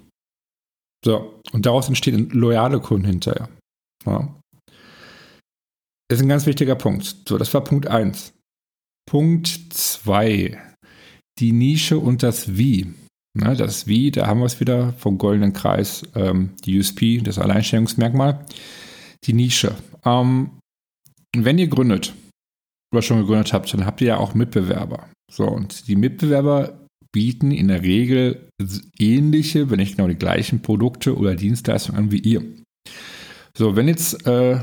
So, 1.04 1.42
und 1.52 1.66
daraus 1.66 1.88
entstehen 1.88 2.30
loyale 2.30 2.80
Kunden 2.80 3.08
hinterher. 3.08 3.50
Ja. 4.06 4.34
Das 6.10 6.20
ist 6.20 6.22
ein 6.22 6.30
ganz 6.30 6.46
wichtiger 6.46 6.76
Punkt. 6.76 7.24
So, 7.28 7.38
das 7.38 7.54
war 7.54 7.64
Punkt 7.64 7.88
1. 7.88 8.34
Punkt 9.10 9.48
2. 9.48 10.62
Die 11.40 11.52
Nische 11.52 11.98
und 11.98 12.24
das 12.24 12.58
Wie. 12.58 12.94
Ne, 13.40 13.56
das 13.56 13.86
Wie, 13.86 14.10
da 14.10 14.26
haben 14.26 14.40
wir 14.40 14.48
es 14.48 14.60
wieder 14.60 14.94
vom 14.94 15.20
goldenen 15.20 15.54
Kreis, 15.54 16.02
ähm, 16.16 16.56
die 16.66 16.80
USP, 16.80 17.20
das 17.20 17.38
Alleinstellungsmerkmal, 17.38 18.44
die 19.26 19.34
Nische. 19.34 19.76
Ähm, 20.04 20.58
wenn 21.36 21.60
ihr 21.60 21.68
gründet 21.68 22.16
oder 22.92 23.04
schon 23.04 23.20
gegründet 23.20 23.54
habt, 23.54 23.72
dann 23.72 23.86
habt 23.86 24.02
ihr 24.02 24.08
ja 24.08 24.18
auch 24.18 24.34
Mitbewerber. 24.34 25.08
So, 25.32 25.46
und 25.46 25.88
die 25.88 25.96
Mitbewerber 25.96 26.80
bieten 27.12 27.52
in 27.52 27.68
der 27.68 27.84
Regel 27.84 28.50
ähnliche, 28.98 29.70
wenn 29.70 29.78
nicht 29.78 29.98
genau 29.98 30.08
die 30.08 30.16
gleichen 30.16 30.64
Produkte 30.64 31.16
oder 31.16 31.36
Dienstleistungen 31.36 32.06
an 32.06 32.12
wie 32.12 32.20
ihr. 32.20 32.44
So, 33.56 33.76
wenn 33.76 33.88
jetzt 33.88 34.26
äh, 34.26 34.60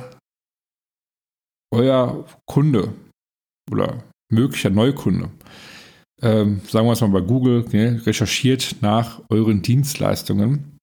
euer 1.73 2.27
Kunde 2.45 2.93
oder 3.71 4.03
möglicher 4.33 4.71
Neukunde, 4.71 5.31
ähm, 6.23 6.61
sagen 6.69 6.87
wir 6.87 6.93
es 6.93 7.01
mal 7.01 7.09
bei 7.09 7.21
Google, 7.21 7.65
ne, 7.73 8.01
recherchiert 8.05 8.77
nach 8.81 9.21
euren 9.29 9.63
Dienstleistungen 9.63 10.79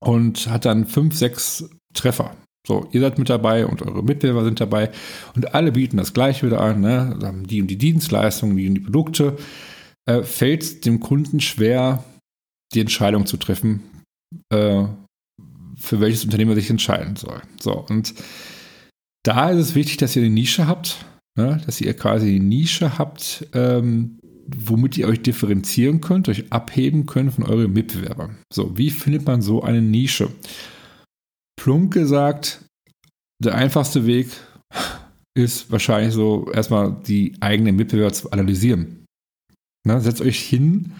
und 0.00 0.48
hat 0.48 0.64
dann 0.64 0.86
fünf, 0.86 1.14
sechs 1.14 1.68
Treffer. 1.94 2.36
So, 2.66 2.88
ihr 2.92 3.02
seid 3.02 3.18
mit 3.18 3.28
dabei 3.28 3.66
und 3.66 3.82
eure 3.82 4.02
Mitbewerber 4.02 4.44
sind 4.44 4.60
dabei 4.60 4.90
und 5.36 5.54
alle 5.54 5.72
bieten 5.72 5.98
das 5.98 6.14
gleiche 6.14 6.46
wieder 6.46 6.60
an, 6.60 6.80
ne? 6.80 7.44
die 7.46 7.60
und 7.60 7.68
die 7.68 7.76
Dienstleistungen, 7.76 8.56
die 8.56 8.68
und 8.68 8.74
die 8.74 8.80
Produkte. 8.80 9.36
Äh, 10.06 10.22
fällt 10.22 10.62
es 10.62 10.80
dem 10.80 11.00
Kunden 11.00 11.40
schwer, 11.40 12.04
die 12.72 12.80
Entscheidung 12.80 13.26
zu 13.26 13.36
treffen, 13.36 13.82
äh, 14.50 14.84
für 15.76 16.00
welches 16.00 16.24
Unternehmen 16.24 16.52
er 16.52 16.56
sich 16.56 16.70
entscheiden 16.70 17.16
soll. 17.16 17.40
So, 17.60 17.72
und 17.72 18.14
da 19.24 19.50
ist 19.50 19.58
es 19.58 19.74
wichtig, 19.74 19.98
dass 19.98 20.16
ihr 20.16 20.22
eine 20.22 20.32
Nische 20.32 20.66
habt, 20.66 21.04
ne? 21.36 21.60
dass 21.66 21.80
ihr 21.80 21.94
quasi 21.94 22.28
eine 22.28 22.44
Nische 22.44 22.98
habt, 22.98 23.46
ähm, 23.52 24.18
womit 24.46 24.98
ihr 24.98 25.08
euch 25.08 25.22
differenzieren 25.22 26.00
könnt, 26.00 26.28
euch 26.28 26.52
abheben 26.52 27.06
könnt 27.06 27.34
von 27.34 27.44
euren 27.44 27.72
Mitbewerbern. 27.72 28.38
So, 28.52 28.76
wie 28.76 28.90
findet 28.90 29.26
man 29.26 29.42
so 29.42 29.62
eine 29.62 29.82
Nische? 29.82 30.28
Plump 31.60 31.92
gesagt, 31.92 32.64
der 33.42 33.54
einfachste 33.54 34.06
Weg 34.06 34.28
ist 35.36 35.70
wahrscheinlich 35.70 36.14
so 36.14 36.50
erstmal 36.52 36.96
die 37.06 37.34
eigenen 37.40 37.76
Mitbewerber 37.76 38.12
zu 38.12 38.30
analysieren. 38.30 39.04
Na, 39.86 40.00
setzt 40.00 40.20
euch 40.20 40.40
hin, 40.40 40.92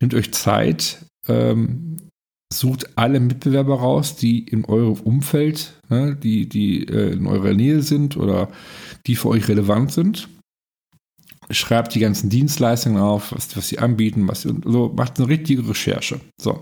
nehmt 0.00 0.14
euch 0.14 0.32
Zeit, 0.32 1.04
ähm, 1.28 1.96
sucht 2.52 2.96
alle 2.96 3.18
Mitbewerber 3.18 3.80
raus, 3.80 4.16
die 4.16 4.44
in 4.44 4.64
eurem 4.64 5.00
Umfeld, 5.00 5.80
ne, 5.88 6.16
die, 6.16 6.48
die 6.48 6.86
äh, 6.86 7.12
in 7.12 7.26
eurer 7.26 7.54
Nähe 7.54 7.82
sind 7.82 8.16
oder 8.16 8.50
die 9.06 9.16
für 9.16 9.28
euch 9.28 9.48
relevant 9.48 9.92
sind 9.92 10.28
schreibt 11.50 11.94
die 11.94 12.00
ganzen 12.00 12.28
Dienstleistungen 12.28 13.00
auf, 13.00 13.32
was, 13.32 13.56
was 13.56 13.68
sie 13.68 13.78
anbieten, 13.78 14.28
was 14.28 14.42
so 14.42 14.92
macht 14.96 15.18
eine 15.18 15.28
richtige 15.28 15.68
Recherche. 15.68 16.20
So. 16.40 16.60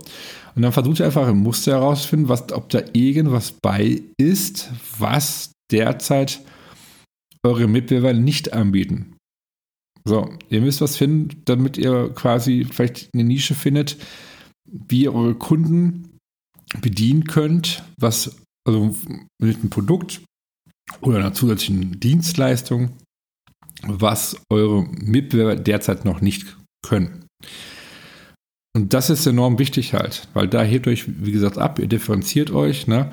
Und 0.55 0.63
dann 0.63 0.73
versucht 0.73 1.01
ihr 1.01 1.07
einfach 1.07 1.27
ein 1.27 1.39
Muster 1.39 1.73
herauszufinden, 1.73 2.29
was, 2.29 2.53
ob 2.53 2.69
da 2.69 2.83
irgendwas 2.93 3.53
bei 3.53 4.03
ist, 4.19 4.71
was 4.99 5.53
derzeit 5.71 6.41
eure 7.43 7.67
Mitbewerber 7.67 8.13
nicht 8.13 8.53
anbieten. 8.53 9.17
So, 10.07 10.31
ihr 10.51 10.61
müsst 10.61 10.81
was 10.81 10.97
finden, 10.97 11.43
damit 11.47 11.79
ihr 11.79 12.11
quasi 12.15 12.67
vielleicht 12.71 13.09
eine 13.15 13.25
Nische 13.25 13.55
findet, 13.55 13.97
wie 14.71 15.05
ihr 15.05 15.15
eure 15.15 15.35
Kunden 15.35 16.19
bedienen 16.81 17.25
könnt, 17.25 17.83
was 17.99 18.37
also 18.67 18.95
mit 19.41 19.57
einem 19.57 19.71
Produkt 19.71 20.23
oder 21.01 21.19
einer 21.19 21.33
zusätzlichen 21.33 22.01
Dienstleistung 22.01 22.91
was 23.87 24.37
eure 24.51 24.85
Mitbewerber 24.85 25.57
derzeit 25.57 26.05
noch 26.05 26.21
nicht 26.21 26.57
können. 26.87 27.27
Und 28.77 28.93
das 28.93 29.09
ist 29.09 29.27
enorm 29.27 29.59
wichtig 29.59 29.95
halt, 29.95 30.29
weil 30.35 30.49
da 30.49 30.63
hebt 30.63 30.89
euch, 30.89 31.05
wie 31.07 31.33
gesagt, 31.33 31.59
ab, 31.59 31.79
ihr 31.79 31.87
differenziert 31.87 32.51
euch, 32.51 32.87
ne? 32.87 33.13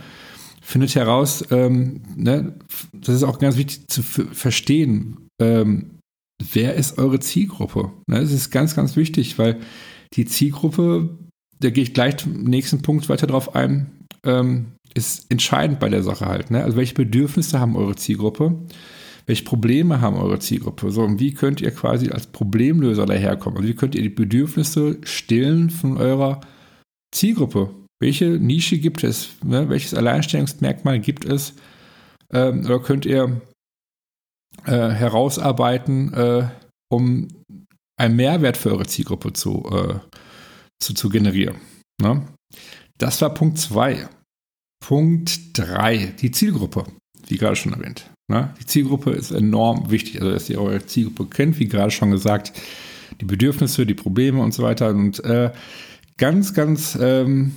findet 0.61 0.95
heraus, 0.95 1.43
ähm, 1.51 2.01
ne? 2.15 2.55
das 2.93 3.15
ist 3.15 3.23
auch 3.23 3.39
ganz 3.39 3.57
wichtig 3.57 3.87
zu 3.87 4.01
verstehen, 4.01 5.27
ähm, 5.41 5.97
wer 6.53 6.75
ist 6.75 6.97
eure 6.97 7.19
Zielgruppe? 7.19 7.91
Ne? 8.07 8.21
Das 8.21 8.31
ist 8.31 8.51
ganz, 8.51 8.75
ganz 8.75 8.95
wichtig, 8.95 9.37
weil 9.37 9.59
die 10.13 10.25
Zielgruppe, 10.25 11.09
da 11.59 11.69
gehe 11.69 11.83
ich 11.83 11.93
gleich 11.93 12.17
zum 12.17 12.43
nächsten 12.43 12.81
Punkt 12.81 13.09
weiter 13.09 13.27
drauf 13.27 13.55
ein, 13.55 13.91
ähm, 14.25 14.73
ist 14.93 15.29
entscheidend 15.29 15.79
bei 15.79 15.89
der 15.89 16.03
Sache 16.03 16.25
halt. 16.25 16.51
Ne? 16.51 16.63
Also 16.63 16.77
welche 16.77 16.95
Bedürfnisse 16.95 17.59
haben 17.59 17.75
eure 17.75 17.95
Zielgruppe? 17.95 18.55
Welche 19.25 19.43
Probleme 19.43 20.01
haben 20.01 20.15
eure 20.15 20.39
Zielgruppe? 20.39 20.91
So, 20.91 21.03
und 21.03 21.19
wie 21.19 21.33
könnt 21.33 21.61
ihr 21.61 21.71
quasi 21.71 22.09
als 22.09 22.27
Problemlöser 22.27 23.05
daherkommen? 23.05 23.57
Also 23.57 23.69
wie 23.69 23.75
könnt 23.75 23.95
ihr 23.95 24.01
die 24.01 24.09
Bedürfnisse 24.09 24.97
stillen 25.03 25.69
von 25.69 25.97
eurer 25.97 26.41
Zielgruppe? 27.13 27.69
Welche 28.01 28.25
Nische 28.25 28.79
gibt 28.79 29.03
es? 29.03 29.35
Ne? 29.43 29.69
Welches 29.69 29.93
Alleinstellungsmerkmal 29.93 30.99
gibt 30.99 31.25
es? 31.25 31.53
Ähm, 32.33 32.65
oder 32.65 32.79
könnt 32.79 33.05
ihr 33.05 33.41
äh, 34.65 34.89
herausarbeiten, 34.89 36.13
äh, 36.13 36.49
um 36.91 37.27
einen 37.99 38.15
Mehrwert 38.15 38.57
für 38.57 38.71
eure 38.71 38.87
Zielgruppe 38.87 39.33
zu, 39.33 39.63
äh, 39.71 39.99
zu, 40.79 40.93
zu 40.93 41.09
generieren? 41.09 41.57
Ne? 42.01 42.25
Das 42.97 43.21
war 43.21 43.33
Punkt 43.33 43.59
2. 43.59 44.09
Punkt 44.83 45.57
3, 45.57 46.15
die 46.19 46.31
Zielgruppe, 46.31 46.85
wie 47.27 47.37
gerade 47.37 47.55
schon 47.55 47.73
erwähnt. 47.73 48.10
Ne? 48.31 48.53
Die 48.59 48.65
Zielgruppe 48.65 49.11
ist 49.11 49.31
enorm 49.31 49.91
wichtig, 49.91 50.21
also 50.21 50.31
dass 50.33 50.49
ihr 50.49 50.59
eure 50.59 50.85
Zielgruppe 50.85 51.25
kennt, 51.25 51.59
wie 51.59 51.67
gerade 51.67 51.91
schon 51.91 52.11
gesagt, 52.11 52.53
die 53.19 53.25
Bedürfnisse, 53.25 53.85
die 53.85 53.93
Probleme 53.93 54.41
und 54.41 54.53
so 54.53 54.63
weiter. 54.63 54.89
Und 54.89 55.23
äh, 55.25 55.51
ganz, 56.17 56.53
ganz 56.53 56.97
ähm, 56.99 57.55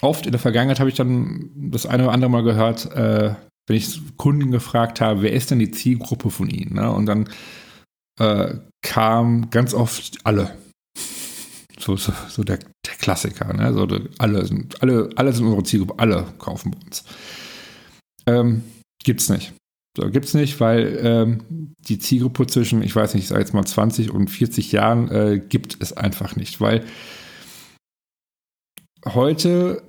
oft 0.00 0.26
in 0.26 0.32
der 0.32 0.40
Vergangenheit 0.40 0.78
habe 0.78 0.90
ich 0.90 0.96
dann 0.96 1.50
das 1.56 1.86
eine 1.86 2.04
oder 2.04 2.12
andere 2.12 2.30
Mal 2.30 2.44
gehört, 2.44 2.86
äh, 2.92 3.34
wenn 3.66 3.76
ich 3.76 4.00
Kunden 4.16 4.50
gefragt 4.50 5.00
habe, 5.00 5.22
wer 5.22 5.32
ist 5.32 5.50
denn 5.50 5.58
die 5.58 5.70
Zielgruppe 5.70 6.30
von 6.30 6.48
ihnen? 6.48 6.74
Ne? 6.74 6.90
Und 6.90 7.06
dann 7.06 7.28
äh, 8.18 8.54
kam 8.82 9.50
ganz 9.50 9.74
oft 9.74 10.18
alle. 10.24 10.56
So, 11.78 11.96
so, 11.96 12.12
so 12.28 12.44
der, 12.44 12.58
der, 12.58 12.94
Klassiker. 12.98 13.52
Ne? 13.54 13.72
So, 13.72 13.88
alle, 14.18 14.46
sind, 14.46 14.80
alle, 14.82 15.08
alle 15.16 15.32
sind 15.32 15.46
unsere 15.46 15.64
Zielgruppe, 15.64 15.98
alle 15.98 16.26
kaufen 16.38 16.72
bei 16.72 16.78
uns. 16.84 17.04
Ähm, 18.26 18.62
gibt's 19.02 19.28
nicht. 19.28 19.52
Gibt 20.08 20.26
es 20.26 20.34
nicht, 20.34 20.60
weil 20.60 20.98
ähm, 21.02 21.74
die 21.78 21.98
Zielgruppe 21.98 22.46
zwischen, 22.46 22.82
ich 22.82 22.94
weiß 22.94 23.14
nicht, 23.14 23.24
ich 23.24 23.28
sage 23.28 23.40
jetzt 23.40 23.54
mal 23.54 23.64
20 23.64 24.10
und 24.10 24.28
40 24.28 24.72
Jahren 24.72 25.10
äh, 25.10 25.38
gibt 25.38 25.76
es 25.80 25.92
einfach 25.92 26.36
nicht, 26.36 26.60
weil 26.60 26.84
heute 29.06 29.82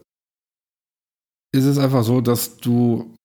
ist 1.54 1.66
es 1.66 1.78
einfach 1.78 2.04
so, 2.04 2.22
dass 2.22 2.58
du 2.58 3.16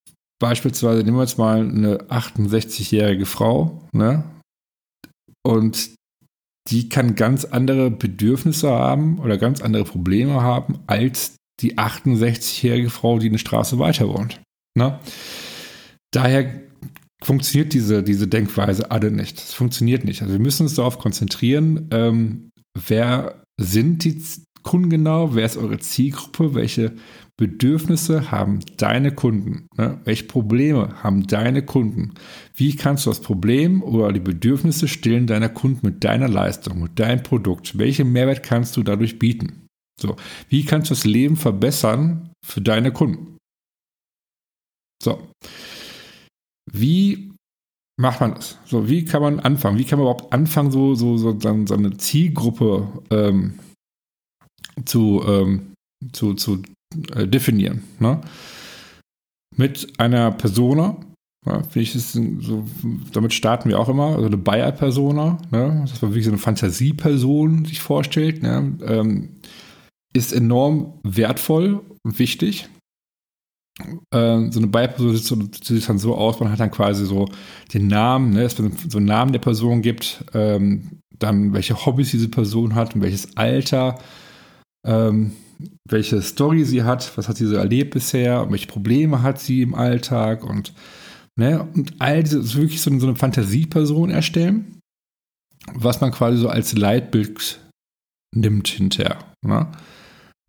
beispielsweise, 0.41 1.03
nehmen 1.03 1.17
wir 1.17 1.23
jetzt 1.23 1.39
mal 1.39 1.61
eine 1.61 1.99
68-jährige 2.05 3.27
Frau, 3.27 3.89
ne? 3.93 4.25
Und 5.45 5.95
die 6.71 6.89
kann 6.89 7.15
ganz 7.15 7.45
andere 7.45 7.91
Bedürfnisse 7.91 8.69
haben 8.69 9.21
oder 9.21 9.39
ganz 9.39 9.61
andere 9.63 9.85
Probleme 9.85 10.43
haben 10.43 10.81
als 10.87 11.37
die 11.61 11.79
68-jährige 11.79 12.91
Frau, 12.91 13.19
die 13.19 13.29
eine 13.29 13.39
Straße 13.39 13.79
weiter 13.79 14.09
wohnt. 14.09 14.43
Ne? 14.77 14.99
Daher 16.13 16.66
funktioniert 17.23 17.73
diese, 17.73 18.03
diese 18.03 18.29
Denkweise 18.29 18.91
alle 18.91 19.11
nicht. 19.11 19.39
Es 19.39 19.55
funktioniert 19.55 20.05
nicht. 20.05 20.23
Also 20.23 20.35
wir 20.35 20.41
müssen 20.41 20.65
uns 20.65 20.75
darauf 20.75 20.99
konzentrieren, 20.99 21.89
ähm, 21.91 22.51
wer 22.75 23.43
sind 23.59 24.05
die 24.05 24.23
Kunden 24.63 24.91
genau, 24.91 25.35
wer 25.35 25.47
ist 25.47 25.57
eure 25.57 25.79
Zielgruppe, 25.79 26.55
welche 26.55 26.93
Bedürfnisse 27.39 28.31
haben 28.31 28.61
deine 28.79 29.15
Kunden, 29.15 29.69
ne? 29.77 30.01
welche 30.05 30.25
Probleme 30.25 31.03
haben 31.03 31.27
deine 31.27 31.65
Kunden, 31.65 32.15
wie 32.55 32.75
kannst 32.75 33.07
du 33.07 33.11
das 33.11 33.21
Problem 33.21 33.83
oder 33.83 34.13
die 34.13 34.21
Bedürfnisse 34.21 34.89
stillen 34.89 35.27
deiner 35.27 35.51
Kunden 35.51 35.87
mit 35.87 36.03
deiner 36.03 36.29
Leistung, 36.29 36.83
mit 36.83 36.99
deinem 36.99 37.23
Produkt, 37.23 37.79
welchen 37.79 38.13
Mehrwert 38.13 38.43
kannst 38.43 38.77
du 38.77 38.83
dadurch 38.83 39.19
bieten? 39.19 39.67
So, 40.01 40.17
wie 40.49 40.65
kannst 40.65 40.91
du 40.91 40.95
das 40.95 41.05
Leben 41.05 41.37
verbessern 41.37 42.31
für 42.45 42.61
deine 42.61 42.91
Kunden? 42.91 43.39
So, 45.03 45.29
wie 46.73 47.33
macht 48.01 48.21
man 48.21 48.35
das? 48.35 48.59
So, 48.67 48.89
wie 48.89 49.05
kann 49.05 49.23
man 49.23 49.41
anfangen? 49.41 49.79
Wie 49.79 49.85
kann 49.85 49.99
man 49.99 50.07
überhaupt 50.07 50.33
anfangen, 50.33 50.71
so, 50.71 50.95
so, 50.95 51.17
so, 51.17 51.39
so 51.39 51.75
eine 51.75 51.97
Zielgruppe 51.97 52.89
ähm, 53.11 53.59
zu, 54.85 55.23
ähm, 55.27 55.73
zu, 56.13 56.35
zu 56.35 56.63
äh, 57.15 57.27
definieren? 57.27 57.83
Ne? 57.99 58.21
Mit 59.57 59.99
einer 59.99 60.33
Persona, 60.33 60.97
ja, 61.47 61.63
ich 61.75 61.93
so, 61.93 62.65
damit 63.13 63.33
starten 63.33 63.69
wir 63.69 63.79
auch 63.79 63.89
immer, 63.89 64.17
also 64.17 64.27
eine 64.27 64.37
Buyer-Persona, 64.37 65.39
ne, 65.53 65.87
dass 65.89 66.03
man 66.03 66.11
wirklich 66.11 66.25
so 66.25 66.33
eine 66.33 66.39
Fantasieperson 66.39 67.65
sich 67.65 67.81
vorstellt, 67.81 68.43
ne, 68.43 68.77
ähm, 68.85 69.29
ist 70.13 70.33
enorm 70.33 70.95
wertvoll 71.05 71.81
und 72.03 72.19
wichtig 72.19 72.69
äh, 74.11 74.51
so 74.51 74.59
eine 74.59 74.67
Beiperson 74.69 75.51
sieht 75.63 75.89
dann 75.89 75.99
so 75.99 76.15
aus, 76.15 76.41
man 76.41 76.51
hat 76.51 76.61
dann 76.61 76.71
quasi 76.71 77.05
so 77.05 77.27
den 77.75 77.89
Namen, 77.89 78.31
ne, 78.31 78.43
dass 78.43 78.59
man 78.59 78.73
so 78.89 78.99
einen 78.99 79.07
Namen 79.07 79.33
der 79.33 79.41
Person 79.41 79.83
gibt, 79.83 80.25
ähm, 80.35 81.01
dann 81.19 81.53
welche 81.53 81.87
Hobbys 81.87 82.11
diese 82.11 82.29
Person 82.29 82.75
hat 82.75 82.95
und 82.95 83.03
welches 83.03 83.37
Alter, 83.37 83.99
ähm, 84.87 85.33
welche 85.89 86.21
Story 86.23 86.65
sie 86.65 86.83
hat, 86.83 87.17
was 87.17 87.29
hat 87.29 87.37
sie 87.37 87.47
so 87.47 87.57
erlebt 87.57 87.95
bisher, 87.95 88.43
und 88.43 88.53
welche 88.53 88.67
Probleme 88.67 89.23
hat 89.23 89.41
sie 89.41 89.63
im 89.63 89.75
Alltag 89.75 90.45
und 90.45 90.73
ne, 91.37 91.67
und 91.75 91.95
all 91.99 92.23
diese, 92.23 92.55
wirklich 92.55 92.81
so, 92.81 92.99
so 92.99 93.07
eine 93.07 93.17
Fantasieperson 93.17 94.11
erstellen, 94.11 94.81
was 95.75 96.01
man 96.01 96.13
quasi 96.13 96.39
so 96.39 96.49
als 96.49 96.77
Leitbild 96.77 97.61
nimmt 98.35 98.69
hinterher. 98.69 99.19
Ne? 99.43 99.69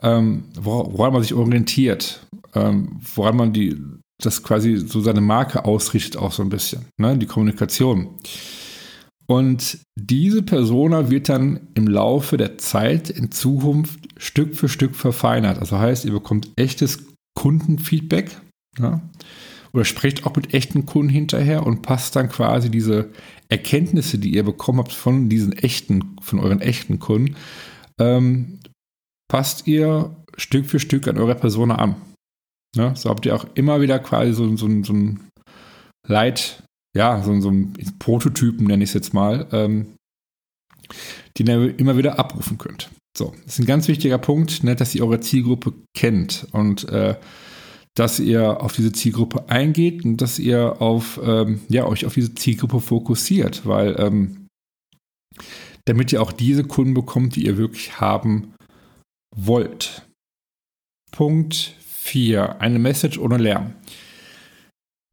ähm, 0.01 0.43
woran 0.59 1.13
man 1.13 1.21
sich 1.21 1.33
orientiert, 1.33 2.26
ähm, 2.55 2.99
woran 3.15 3.37
man 3.37 3.53
die 3.53 3.77
das 4.19 4.41
quasi 4.41 4.77
so 4.77 4.99
seine 5.01 5.21
Marke 5.21 5.65
ausrichtet, 5.65 6.17
auch 6.17 6.31
so 6.31 6.41
ein 6.41 6.49
bisschen, 6.49 6.85
ne? 6.97 7.17
die 7.17 7.27
Kommunikation. 7.27 8.17
Und 9.27 9.79
diese 9.95 10.41
Persona 10.41 11.09
wird 11.09 11.29
dann 11.29 11.67
im 11.75 11.87
Laufe 11.87 12.37
der 12.37 12.57
Zeit 12.57 13.09
in 13.09 13.31
Zukunft 13.31 13.99
Stück 14.17 14.55
für 14.55 14.69
Stück 14.69 14.95
verfeinert. 14.95 15.59
Also 15.59 15.77
heißt, 15.77 16.05
ihr 16.05 16.13
bekommt 16.13 16.49
echtes 16.55 17.05
Kundenfeedback 17.35 18.39
ja? 18.79 19.01
oder 19.73 19.83
sprecht 19.83 20.25
auch 20.25 20.35
mit 20.35 20.53
echten 20.53 20.85
Kunden 20.85 21.09
hinterher 21.09 21.67
und 21.67 21.81
passt 21.81 22.15
dann 22.15 22.29
quasi 22.29 22.71
diese 22.71 23.09
Erkenntnisse, 23.49 24.17
die 24.17 24.33
ihr 24.33 24.43
bekommen 24.43 24.79
habt 24.79 24.93
von 24.93 25.29
diesen 25.29 25.53
echten, 25.53 26.15
von 26.21 26.39
euren 26.39 26.61
echten 26.61 26.99
Kunden, 26.99 27.35
ähm, 27.99 28.59
passt 29.27 29.67
ihr 29.67 30.15
Stück 30.37 30.67
für 30.67 30.79
Stück 30.79 31.07
an 31.07 31.17
eure 31.17 31.35
Persona 31.35 31.75
an. 31.75 31.95
Ja? 32.75 32.95
So 32.95 33.09
habt 33.09 33.25
ihr 33.25 33.35
auch 33.35 33.45
immer 33.55 33.81
wieder 33.81 33.99
quasi 33.99 34.33
so, 34.33 34.55
so, 34.55 34.67
so 34.83 34.93
ein 34.93 35.29
Leit, 36.07 36.63
ja, 36.95 37.21
so, 37.21 37.39
so 37.41 37.49
ein 37.49 37.73
Prototypen, 37.99 38.65
nenne 38.65 38.83
ich 38.83 38.91
es 38.91 38.93
jetzt 38.93 39.13
mal, 39.13 39.47
ähm, 39.51 39.95
den 41.37 41.47
ihr 41.47 41.79
immer 41.79 41.97
wieder 41.97 42.17
abrufen 42.17 42.57
könnt. 42.57 42.89
So, 43.17 43.33
das 43.45 43.53
ist 43.53 43.59
ein 43.59 43.65
ganz 43.65 43.87
wichtiger 43.87 44.17
Punkt, 44.17 44.63
ne, 44.63 44.75
dass 44.75 44.95
ihr 44.95 45.03
eure 45.03 45.19
Zielgruppe 45.19 45.73
kennt 45.95 46.47
und 46.51 46.87
äh, 46.89 47.15
dass 47.95 48.19
ihr 48.19 48.61
auf 48.61 48.73
diese 48.73 48.91
Zielgruppe 48.91 49.49
eingeht 49.49 50.05
und 50.05 50.17
dass 50.21 50.37
ihr 50.37 50.81
auf, 50.81 51.19
ähm, 51.23 51.61
ja, 51.67 51.85
euch 51.87 52.05
auf 52.05 52.13
diese 52.13 52.35
Zielgruppe 52.35 52.79
fokussiert, 52.79 53.65
weil 53.65 53.95
ähm, 53.97 54.47
damit 55.85 56.13
ihr 56.13 56.21
auch 56.21 56.31
diese 56.31 56.63
Kunden 56.63 56.93
bekommt, 56.93 57.35
die 57.35 57.45
ihr 57.45 57.57
wirklich 57.57 57.99
haben 57.99 58.53
wollt. 59.35 60.05
Punkt 61.11 61.73
4. 62.07 62.61
Eine 62.61 62.79
Message 62.79 63.17
ohne 63.17 63.37
Lärm. 63.37 63.73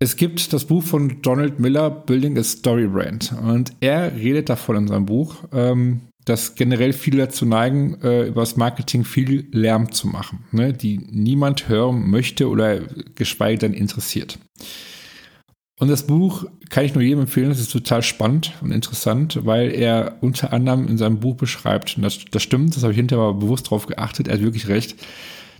Es 0.01 0.17
gibt 0.17 0.53
das 0.53 0.65
Buch 0.65 0.83
von 0.83 1.23
Donald 1.23 1.59
Miller, 1.59 1.91
Building 1.91 2.39
a 2.39 2.45
Story 2.45 2.87
Brand. 2.87 3.35
Und 3.43 3.73
er 3.81 4.15
redet 4.15 4.49
davon 4.49 4.77
in 4.77 4.89
seinem 4.89 5.07
Buch, 5.07 5.37
ähm, 5.53 6.03
dass 6.25 6.55
generell 6.55 6.93
viele 6.93 7.19
dazu 7.19 7.47
neigen, 7.47 8.01
äh, 8.03 8.29
über 8.29 8.43
das 8.43 8.57
Marketing 8.57 9.05
viel 9.05 9.47
Lärm 9.53 9.93
zu 9.93 10.07
machen, 10.07 10.45
ne, 10.53 10.73
die 10.73 10.99
niemand 10.99 11.69
hören 11.69 12.11
möchte 12.11 12.49
oder 12.49 12.81
geschweige 13.15 13.59
denn 13.59 13.75
interessiert. 13.75 14.39
Und 15.81 15.89
das 15.89 16.07
Buch 16.07 16.47
kann 16.71 16.85
ich 16.85 16.95
nur 16.95 17.03
jedem 17.03 17.21
empfehlen, 17.21 17.51
es 17.51 17.61
ist 17.61 17.73
total 17.73 18.03
spannend 18.03 18.53
und 18.63 18.71
interessant, 18.71 19.41
weil 19.45 19.71
er 19.71 20.19
unter 20.21 20.53
anderem 20.53 20.87
in 20.87 20.99
seinem 20.99 21.19
Buch 21.21 21.37
beschreibt, 21.37 21.97
und 21.97 22.05
das, 22.05 22.25
das 22.31 22.43
stimmt, 22.43 22.77
das 22.77 22.85
habe 22.85 22.93
ich 22.93 22.97
hinterher 22.97 23.25
aber 23.25 23.39
bewusst 23.41 23.67
darauf 23.67 23.87
geachtet, 23.87 24.29
er 24.29 24.35
hat 24.35 24.43
wirklich 24.43 24.69
recht, 24.69 24.97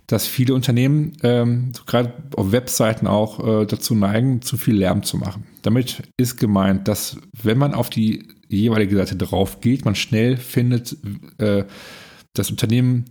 dass 0.07 0.27
viele 0.27 0.53
Unternehmen, 0.53 1.13
ähm, 1.23 1.71
gerade 1.85 2.13
auf 2.35 2.51
Webseiten 2.51 3.07
auch, 3.07 3.61
äh, 3.61 3.65
dazu 3.65 3.95
neigen, 3.95 4.41
zu 4.41 4.57
viel 4.57 4.75
Lärm 4.75 5.03
zu 5.03 5.17
machen. 5.17 5.45
Damit 5.63 6.03
ist 6.17 6.37
gemeint, 6.37 6.87
dass 6.87 7.17
wenn 7.41 7.57
man 7.57 7.73
auf 7.73 7.89
die 7.89 8.27
jeweilige 8.47 8.95
Seite 8.97 9.15
drauf 9.15 9.61
geht, 9.61 9.85
man 9.85 9.95
schnell 9.95 10.37
findet, 10.37 10.95
äh, 11.39 11.63
das 12.33 12.51
Unternehmen 12.51 13.05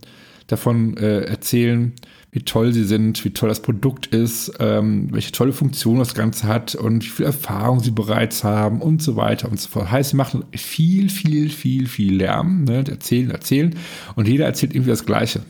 davon 0.47 0.95
äh, 0.97 1.21
erzählen, 1.21 1.93
wie 2.31 2.41
toll 2.41 2.73
sie 2.73 2.83
sind, 2.83 3.23
wie 3.23 3.31
toll 3.31 3.49
das 3.49 3.61
Produkt 3.61 4.07
ist, 4.07 4.53
ähm, 4.59 5.07
welche 5.11 5.31
tolle 5.31 5.53
Funktion 5.53 5.99
das 5.99 6.13
Ganze 6.13 6.47
hat 6.47 6.75
und 6.75 7.03
wie 7.03 7.09
viel 7.09 7.25
Erfahrung 7.25 7.79
sie 7.79 7.91
bereits 7.91 8.43
haben 8.43 8.81
und 8.81 9.01
so 9.01 9.15
weiter 9.15 9.49
und 9.49 9.59
so 9.59 9.69
fort. 9.69 9.89
Heißt, 9.89 10.11
sie 10.11 10.17
machen 10.17 10.43
viel, 10.53 11.09
viel, 11.09 11.49
viel, 11.49 11.87
viel 11.87 12.15
Lärm, 12.15 12.65
ne? 12.65 12.83
erzählen, 12.87 13.31
erzählen 13.31 13.75
und 14.15 14.27
jeder 14.27 14.45
erzählt 14.45 14.73
irgendwie 14.73 14.91
das 14.91 15.05
Gleiche. 15.05 15.41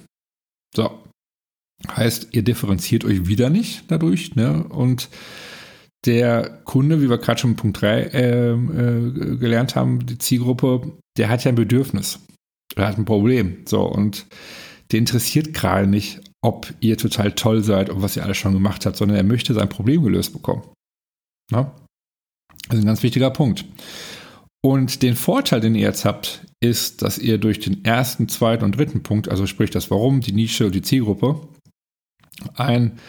So, 0.75 0.91
Heißt, 1.93 2.29
ihr 2.31 2.43
differenziert 2.43 3.05
euch 3.05 3.27
wieder 3.27 3.49
nicht 3.49 3.83
dadurch. 3.87 4.35
Ne? 4.35 4.63
Und 4.63 5.09
der 6.05 6.61
Kunde, 6.65 7.01
wie 7.01 7.09
wir 7.09 7.17
gerade 7.17 7.39
schon 7.39 7.55
Punkt 7.55 7.81
3 7.81 8.01
äh, 8.01 8.51
äh, 8.51 9.37
gelernt 9.37 9.75
haben, 9.75 10.05
die 10.05 10.17
Zielgruppe, 10.17 10.93
der 11.17 11.29
hat 11.29 11.43
ja 11.43 11.49
ein 11.49 11.55
Bedürfnis. 11.55 12.19
Er 12.75 12.87
hat 12.87 12.97
ein 12.97 13.05
Problem. 13.05 13.63
So, 13.65 13.83
und 13.83 14.25
der 14.91 14.99
interessiert 14.99 15.53
gerade 15.53 15.87
nicht, 15.87 16.21
ob 16.43 16.71
ihr 16.79 16.97
total 16.97 17.31
toll 17.31 17.63
seid 17.63 17.89
und 17.89 18.01
was 18.01 18.15
ihr 18.15 18.23
alles 18.23 18.37
schon 18.37 18.53
gemacht 18.53 18.85
habt, 18.85 18.97
sondern 18.97 19.17
er 19.17 19.23
möchte 19.23 19.53
sein 19.53 19.69
Problem 19.69 20.03
gelöst 20.03 20.33
bekommen. 20.33 20.63
Ja? 21.51 21.71
Das 22.67 22.77
ist 22.77 22.83
ein 22.83 22.87
ganz 22.87 23.03
wichtiger 23.03 23.31
Punkt. 23.31 23.65
Und 24.63 25.03
den 25.03 25.15
Vorteil, 25.15 25.61
den 25.61 25.75
ihr 25.75 25.83
jetzt 25.83 26.05
habt, 26.05 26.43
ist, 26.59 27.01
dass 27.01 27.17
ihr 27.17 27.37
durch 27.37 27.59
den 27.59 27.85
ersten, 27.85 28.27
zweiten 28.27 28.63
und 28.63 28.77
dritten 28.77 29.03
Punkt, 29.03 29.29
also 29.29 29.45
sprich 29.45 29.69
das 29.69 29.91
Warum, 29.91 30.21
die 30.21 30.31
Nische 30.31 30.65
und 30.65 30.73
die 30.73 30.81
Zielgruppe, 30.81 31.47
einen 32.55 32.99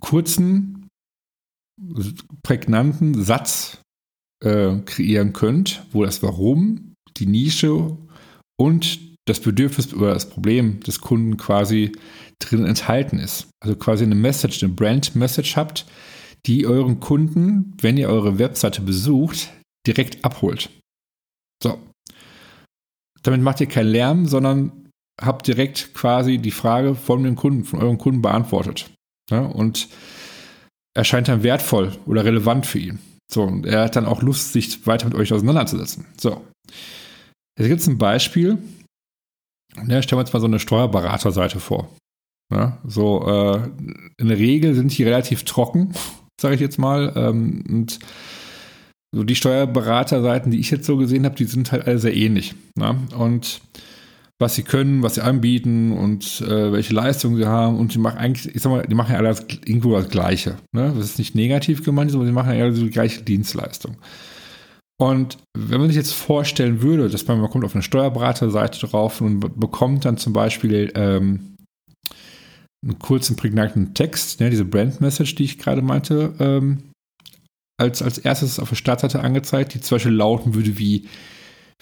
kurzen, 0.00 0.88
prägnanten 2.42 3.22
Satz 3.22 3.80
äh, 4.42 4.76
kreieren 4.84 5.32
könnt, 5.32 5.86
wo 5.92 6.04
das 6.04 6.22
Warum, 6.22 6.94
die 7.16 7.26
Nische 7.26 7.96
und 8.58 9.00
das 9.26 9.40
Bedürfnis 9.40 9.92
oder 9.92 10.14
das 10.14 10.28
Problem 10.30 10.80
des 10.80 11.00
Kunden 11.00 11.36
quasi 11.36 11.92
drin 12.38 12.64
enthalten 12.64 13.18
ist. 13.18 13.48
Also 13.60 13.76
quasi 13.76 14.04
eine 14.04 14.14
Message, 14.14 14.62
eine 14.62 14.72
Brand-Message 14.72 15.56
habt, 15.56 15.86
die 16.46 16.66
euren 16.66 17.00
Kunden, 17.00 17.74
wenn 17.80 17.96
ihr 17.96 18.08
eure 18.08 18.38
Webseite 18.38 18.82
besucht, 18.82 19.52
direkt 19.86 20.24
abholt. 20.24 20.70
So. 21.62 21.78
Damit 23.22 23.40
macht 23.40 23.60
ihr 23.60 23.66
keinen 23.66 23.88
Lärm, 23.88 24.26
sondern 24.26 24.85
habt 25.20 25.46
direkt 25.46 25.94
quasi 25.94 26.38
die 26.38 26.50
Frage 26.50 26.94
von 26.94 27.22
dem 27.22 27.36
Kunden, 27.36 27.64
von 27.64 27.80
eurem 27.80 27.98
Kunden 27.98 28.22
beantwortet. 28.22 28.90
Ja, 29.30 29.40
und 29.40 29.88
erscheint 30.94 31.28
dann 31.28 31.42
wertvoll 31.42 31.92
oder 32.06 32.24
relevant 32.24 32.66
für 32.66 32.78
ihn. 32.78 32.98
So, 33.30 33.42
und 33.42 33.66
er 33.66 33.84
hat 33.84 33.96
dann 33.96 34.06
auch 34.06 34.22
Lust, 34.22 34.52
sich 34.52 34.86
weiter 34.86 35.06
mit 35.06 35.14
euch 35.14 35.32
auseinanderzusetzen. 35.32 36.06
So. 36.16 36.44
Jetzt 37.58 37.68
gibt 37.68 37.80
es 37.80 37.86
ein 37.86 37.98
Beispiel. 37.98 38.58
Ja, 39.88 40.00
stellen 40.00 40.18
wir 40.18 40.24
uns 40.24 40.32
mal 40.32 40.40
so 40.40 40.46
eine 40.46 40.60
Steuerberaterseite 40.60 41.60
vor. 41.60 41.88
Ja, 42.52 42.78
so, 42.84 43.26
äh, 43.26 43.68
in 44.18 44.28
der 44.28 44.38
Regel 44.38 44.74
sind 44.74 44.96
die 44.96 45.02
relativ 45.02 45.44
trocken, 45.44 45.92
sage 46.40 46.54
ich 46.54 46.60
jetzt 46.60 46.78
mal. 46.78 47.12
Ähm, 47.16 47.64
und 47.68 47.98
so 49.12 49.24
die 49.24 49.36
Steuerberaterseiten, 49.36 50.52
die 50.52 50.60
ich 50.60 50.70
jetzt 50.70 50.86
so 50.86 50.96
gesehen 50.96 51.24
habe, 51.24 51.34
die 51.34 51.44
sind 51.44 51.72
halt 51.72 51.86
alle 51.86 51.98
sehr 51.98 52.14
ähnlich. 52.14 52.54
Ja? 52.78 52.96
Und 53.16 53.60
was 54.38 54.54
sie 54.54 54.62
können, 54.62 55.02
was 55.02 55.14
sie 55.14 55.22
anbieten 55.22 55.92
und 55.92 56.42
äh, 56.42 56.72
welche 56.72 56.94
Leistungen 56.94 57.36
sie 57.36 57.46
haben. 57.46 57.78
Und 57.78 57.94
die 57.94 57.98
machen 57.98 58.18
eigentlich, 58.18 58.54
ich 58.54 58.62
sag 58.62 58.70
mal, 58.70 58.86
die 58.86 58.94
machen 58.94 59.12
ja 59.12 59.18
alle 59.18 59.28
das, 59.28 59.46
irgendwo 59.64 59.92
das 59.92 60.08
Gleiche. 60.08 60.56
Ne? 60.72 60.92
Das 60.94 61.04
ist 61.04 61.18
nicht 61.18 61.34
negativ 61.34 61.84
gemeint, 61.84 62.14
aber 62.14 62.26
sie 62.26 62.32
machen 62.32 62.54
ja 62.54 62.64
alle 62.64 62.72
die 62.74 62.90
gleiche 62.90 63.22
Dienstleistung. 63.22 63.96
Und 64.98 65.38
wenn 65.56 65.80
man 65.80 65.88
sich 65.88 65.96
jetzt 65.96 66.14
vorstellen 66.14 66.82
würde, 66.82 67.08
dass 67.08 67.26
man, 67.26 67.40
man 67.40 67.50
kommt 67.50 67.64
auf 67.64 67.74
eine 67.74 67.82
Steuerberaterseite 67.82 68.86
drauf 68.86 69.20
und 69.20 69.40
bekommt 69.40 70.04
dann 70.04 70.16
zum 70.16 70.32
Beispiel 70.32 70.90
ähm, 70.94 71.56
einen 72.82 72.98
kurzen, 72.98 73.36
prägnanten 73.36 73.94
Text, 73.94 74.40
ne, 74.40 74.48
diese 74.48 74.64
Brand 74.64 75.00
Message, 75.00 75.34
die 75.34 75.44
ich 75.44 75.58
gerade 75.58 75.82
meinte, 75.82 76.34
ähm, 76.38 76.82
als, 77.78 78.00
als 78.00 78.18
erstes 78.18 78.58
auf 78.58 78.70
der 78.70 78.76
Startseite 78.76 79.20
angezeigt, 79.20 79.74
die 79.74 79.80
zum 79.80 79.96
Beispiel 79.96 80.12
lauten 80.12 80.54
würde 80.54 80.78
wie 80.78 81.06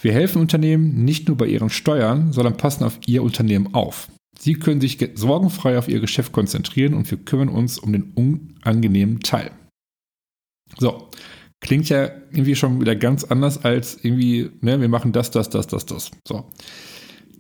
wir 0.01 0.13
helfen 0.13 0.41
Unternehmen 0.41 1.05
nicht 1.05 1.29
nur 1.29 1.37
bei 1.37 1.47
ihren 1.47 1.71
Steuern, 1.71 2.33
sondern 2.33 2.57
passen 2.57 2.85
auf 2.85 2.99
ihr 3.07 3.23
Unternehmen 3.23 3.75
auf. 3.75 4.09
Sie 4.39 4.55
können 4.55 4.81
sich 4.81 4.99
sorgenfrei 5.15 5.79
auf 5.79 5.89
ihr 5.89 6.01
Geschäft 6.01 6.33
konzentrieren 6.33 6.95
und 6.95 7.11
wir 7.11 7.19
kümmern 7.19 7.49
uns 7.49 7.79
um 7.79 7.93
den 7.93 8.13
unangenehmen 8.15 9.21
Teil. 9.21 9.53
So, 10.79 11.09
klingt 11.61 11.89
ja 11.89 12.11
irgendwie 12.31 12.57
schon 12.57 12.81
wieder 12.81 12.97
ganz 12.97 13.25
anders 13.25 13.65
als 13.65 13.99
irgendwie, 14.03 14.51
ne, 14.61 14.81
wir 14.81 14.89
machen 14.89 15.13
das, 15.13 15.31
das, 15.31 15.49
das, 15.51 15.67
das, 15.67 15.87
das. 15.87 16.11
So. 16.27 16.51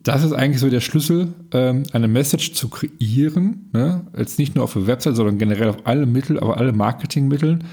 Das 0.02 0.22
ist 0.22 0.32
eigentlich 0.32 0.60
so 0.60 0.68
der 0.68 0.80
Schlüssel, 0.80 1.32
ähm, 1.52 1.84
eine 1.92 2.08
Message 2.08 2.52
zu 2.52 2.68
kreieren, 2.68 3.70
ne? 3.72 4.06
jetzt 4.16 4.38
nicht 4.38 4.54
nur 4.54 4.64
auf 4.64 4.74
der 4.74 4.86
Website, 4.86 5.16
sondern 5.16 5.38
generell 5.38 5.70
auf 5.70 5.86
alle 5.86 6.04
Mittel, 6.04 6.38
aber 6.38 6.58
alle 6.58 6.72
Marketingmitteln, 6.72 7.64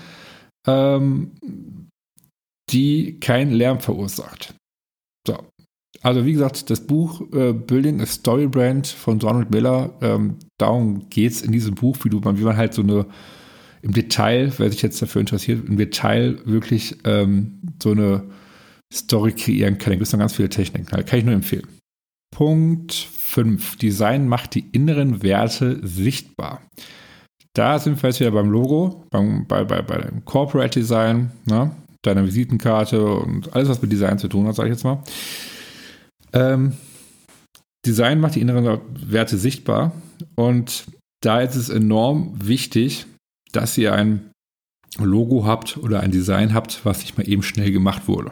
ähm, 0.66 1.32
die 2.70 3.20
keinen 3.20 3.52
Lärm 3.52 3.82
verursacht. 3.82 4.56
So. 6.02 6.08
Also 6.08 6.26
wie 6.26 6.34
gesagt, 6.34 6.70
das 6.70 6.82
Buch 6.82 7.22
äh, 7.34 7.54
Building 7.54 8.02
a 8.02 8.06
Story 8.06 8.48
Brand 8.48 8.88
von 8.88 9.20
Donald 9.20 9.52
Miller, 9.52 9.94
ähm, 10.02 10.38
darum 10.58 11.10
geht 11.10 11.32
es 11.32 11.42
in 11.42 11.52
diesem 11.52 11.76
Buch, 11.76 11.98
wie, 12.04 12.10
du, 12.10 12.22
wie 12.22 12.44
man 12.44 12.58
halt 12.58 12.74
so 12.74 12.82
eine 12.82 13.06
im 13.84 13.94
Detail, 13.94 14.52
wer 14.58 14.70
sich 14.70 14.84
jetzt 14.84 15.02
dafür 15.02 15.22
interessiert, 15.22 15.68
im 15.68 15.76
Detail 15.76 16.38
wirklich 16.46 16.98
ähm, 17.04 17.62
so 17.82 17.92
eine 17.92 18.24
Story 18.94 19.32
kreieren 19.32 19.80
kann. 19.80 19.92
Da 19.92 19.96
gibt 19.96 20.06
es 20.06 20.14
noch 20.14 20.20
ganz 20.20 20.36
viele 20.36 20.50
Techniken. 20.50 20.86
Kann 20.86 21.20
ich 21.20 21.26
nur 21.26 21.34
empfehlen. 21.34 21.66
Punkt 22.30 22.94
5. 22.94 23.78
Design 23.78 24.28
macht 24.28 24.54
die 24.54 24.66
inneren 24.72 25.24
Werte 25.24 25.80
sichtbar. 25.82 26.62
Da 27.54 27.80
sind 27.80 28.02
wir 28.02 28.10
jetzt 28.10 28.20
wieder 28.20 28.32
beim 28.32 28.52
Logo, 28.52 29.04
beim, 29.10 29.48
bei, 29.48 29.64
bei, 29.64 29.82
bei 29.82 29.98
dem 29.98 30.26
Corporate 30.26 30.80
Design. 30.80 31.32
Ne? 31.46 31.72
deiner 32.02 32.26
Visitenkarte 32.26 33.04
und 33.04 33.54
alles, 33.54 33.70
was 33.70 33.82
mit 33.82 33.92
Design 33.92 34.18
zu 34.18 34.28
tun 34.28 34.48
hat, 34.48 34.56
sage 34.56 34.70
ich 34.70 34.76
jetzt 34.76 34.84
mal. 34.84 35.04
Ähm, 36.34 36.74
Design 37.86 38.20
macht 38.20 38.36
die 38.36 38.42
inneren 38.42 38.80
Werte 38.94 39.38
sichtbar 39.38 39.92
und 40.36 40.86
da 41.24 41.42
ist 41.42 41.56
es 41.56 41.70
enorm 41.70 42.34
wichtig, 42.44 43.06
dass 43.52 43.78
ihr 43.78 43.94
ein 43.94 44.32
Logo 44.98 45.46
habt 45.46 45.78
oder 45.78 46.02
ein 46.02 46.12
Design 46.12 46.54
habt, 46.54 46.86
was 46.86 47.00
nicht 47.00 47.18
mal 47.18 47.28
eben 47.28 47.44
schnell 47.44 47.72
gemacht 47.72 48.08
wurde. 48.08 48.32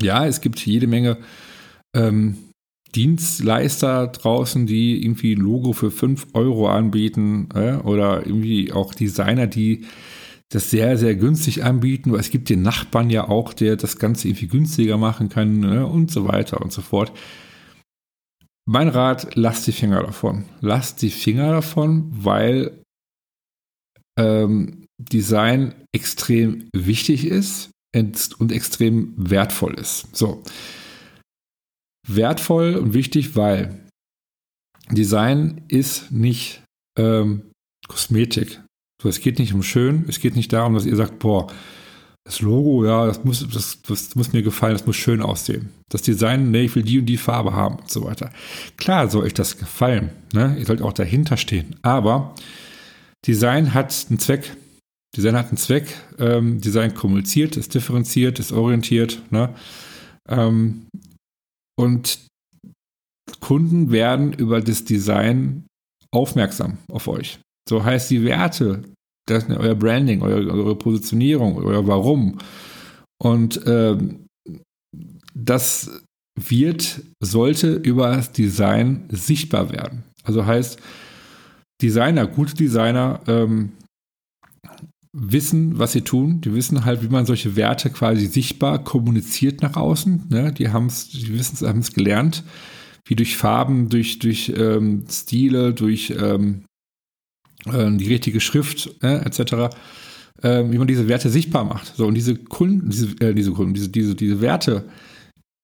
Ja, 0.00 0.26
es 0.26 0.40
gibt 0.40 0.64
jede 0.64 0.86
Menge 0.86 1.18
ähm, 1.94 2.36
Dienstleister 2.94 4.08
draußen, 4.08 4.66
die 4.66 5.02
irgendwie 5.02 5.34
ein 5.34 5.40
Logo 5.40 5.72
für 5.72 5.90
5 5.90 6.28
Euro 6.34 6.68
anbieten 6.68 7.48
äh, 7.54 7.74
oder 7.76 8.26
irgendwie 8.26 8.72
auch 8.72 8.94
Designer, 8.94 9.46
die 9.46 9.86
das 10.54 10.70
sehr, 10.70 10.96
sehr 10.96 11.16
günstig 11.16 11.64
anbieten. 11.64 12.10
Aber 12.10 12.20
es 12.20 12.30
gibt 12.30 12.48
den 12.48 12.62
Nachbarn 12.62 13.10
ja 13.10 13.28
auch, 13.28 13.52
der 13.52 13.76
das 13.76 13.98
Ganze 13.98 14.28
irgendwie 14.28 14.48
günstiger 14.48 14.96
machen 14.96 15.28
kann 15.28 15.60
ne? 15.60 15.86
und 15.86 16.10
so 16.10 16.28
weiter 16.28 16.60
und 16.60 16.72
so 16.72 16.80
fort. 16.80 17.12
Mein 18.66 18.88
Rat, 18.88 19.34
lasst 19.34 19.66
die 19.66 19.72
Finger 19.72 20.02
davon. 20.02 20.44
Lasst 20.60 21.02
die 21.02 21.10
Finger 21.10 21.50
davon, 21.50 22.08
weil 22.12 22.82
ähm, 24.18 24.86
Design 24.98 25.74
extrem 25.92 26.68
wichtig 26.74 27.26
ist 27.26 27.70
und 27.94 28.52
extrem 28.52 29.14
wertvoll 29.16 29.74
ist. 29.74 30.14
So. 30.16 30.42
Wertvoll 32.06 32.76
und 32.76 32.94
wichtig, 32.94 33.36
weil 33.36 33.88
Design 34.90 35.62
ist 35.68 36.10
nicht 36.10 36.62
ähm, 36.98 37.50
Kosmetik. 37.88 38.63
So, 39.04 39.10
es 39.10 39.20
geht 39.20 39.38
nicht 39.38 39.52
um 39.52 39.62
schön, 39.62 40.06
es 40.08 40.18
geht 40.18 40.34
nicht 40.34 40.50
darum, 40.54 40.72
dass 40.72 40.86
ihr 40.86 40.96
sagt, 40.96 41.18
boah, 41.18 41.48
das 42.24 42.40
Logo, 42.40 42.86
ja, 42.86 43.04
das 43.04 43.22
muss, 43.22 43.46
das, 43.52 43.82
das 43.82 44.14
muss 44.14 44.32
mir 44.32 44.42
gefallen, 44.42 44.72
das 44.72 44.86
muss 44.86 44.96
schön 44.96 45.20
aussehen. 45.20 45.68
Das 45.90 46.00
Design, 46.00 46.50
nee, 46.50 46.62
ich 46.62 46.74
will 46.74 46.84
die 46.84 47.00
und 47.00 47.04
die 47.04 47.18
Farbe 47.18 47.52
haben 47.52 47.76
und 47.80 47.90
so 47.90 48.02
weiter. 48.06 48.30
Klar 48.78 49.10
soll 49.10 49.24
euch 49.24 49.34
das 49.34 49.58
gefallen. 49.58 50.08
Ne? 50.32 50.56
Ihr 50.58 50.64
sollt 50.64 50.80
auch 50.80 50.94
dahinter 50.94 51.36
stehen. 51.36 51.76
Aber 51.82 52.34
Design 53.26 53.74
hat 53.74 53.94
einen 54.08 54.18
Zweck. 54.18 54.56
Design 55.14 55.36
hat 55.36 55.48
einen 55.48 55.58
Zweck. 55.58 55.94
Ähm, 56.18 56.62
Design 56.62 56.94
kommuniziert, 56.94 57.58
ist 57.58 57.74
differenziert, 57.74 58.38
ist 58.38 58.52
orientiert. 58.52 59.20
Ne? 59.30 59.54
Ähm, 60.30 60.86
und 61.78 62.20
Kunden 63.40 63.90
werden 63.90 64.32
über 64.32 64.62
das 64.62 64.86
Design 64.86 65.66
aufmerksam 66.10 66.78
auf 66.88 67.06
euch. 67.06 67.38
So 67.68 67.84
heißt 67.84 68.10
die 68.10 68.24
Werte, 68.24 68.82
das, 69.26 69.48
euer 69.48 69.74
Branding, 69.74 70.22
eure, 70.22 70.50
eure 70.50 70.76
Positionierung, 70.76 71.56
euer 71.56 71.86
Warum. 71.86 72.38
Und 73.22 73.60
ähm, 73.66 74.26
das 75.34 76.02
wird, 76.38 77.02
sollte 77.20 77.74
über 77.74 78.10
das 78.10 78.32
Design 78.32 79.04
sichtbar 79.10 79.72
werden. 79.72 80.04
Also 80.24 80.44
heißt, 80.44 80.78
Designer, 81.80 82.26
gute 82.26 82.54
Designer 82.54 83.20
ähm, 83.26 83.72
wissen, 85.12 85.78
was 85.78 85.92
sie 85.92 86.02
tun. 86.02 86.40
Die 86.40 86.54
wissen 86.54 86.84
halt, 86.84 87.02
wie 87.02 87.08
man 87.08 87.26
solche 87.26 87.56
Werte 87.56 87.90
quasi 87.90 88.26
sichtbar 88.26 88.82
kommuniziert 88.82 89.62
nach 89.62 89.76
außen. 89.76 90.24
Ne? 90.28 90.52
Die 90.52 90.70
haben 90.70 90.86
es, 90.86 91.08
die 91.10 91.32
wissen 91.32 91.66
haben 91.66 91.80
es 91.80 91.92
gelernt, 91.92 92.42
wie 93.06 93.16
durch 93.16 93.36
Farben, 93.36 93.88
durch, 93.88 94.18
durch 94.18 94.52
ähm, 94.56 95.04
Stile, 95.08 95.72
durch 95.72 96.14
ähm, 96.18 96.64
äh, 96.64 96.73
die 97.66 98.08
richtige 98.08 98.40
Schrift 98.40 98.90
äh, 99.02 99.24
etc., 99.24 99.74
äh, 100.42 100.64
wie 100.70 100.78
man 100.78 100.86
diese 100.86 101.08
Werte 101.08 101.30
sichtbar 101.30 101.64
macht. 101.64 101.94
So, 101.96 102.06
und 102.06 102.14
diese 102.14 102.36
Kunden, 102.36 102.90
diese, 102.90 103.08
äh, 103.20 103.34
diese 103.34 103.52
Kunden, 103.52 103.74
diese, 103.74 103.88
diese, 103.88 104.14
diese 104.14 104.40
Werte, 104.40 104.84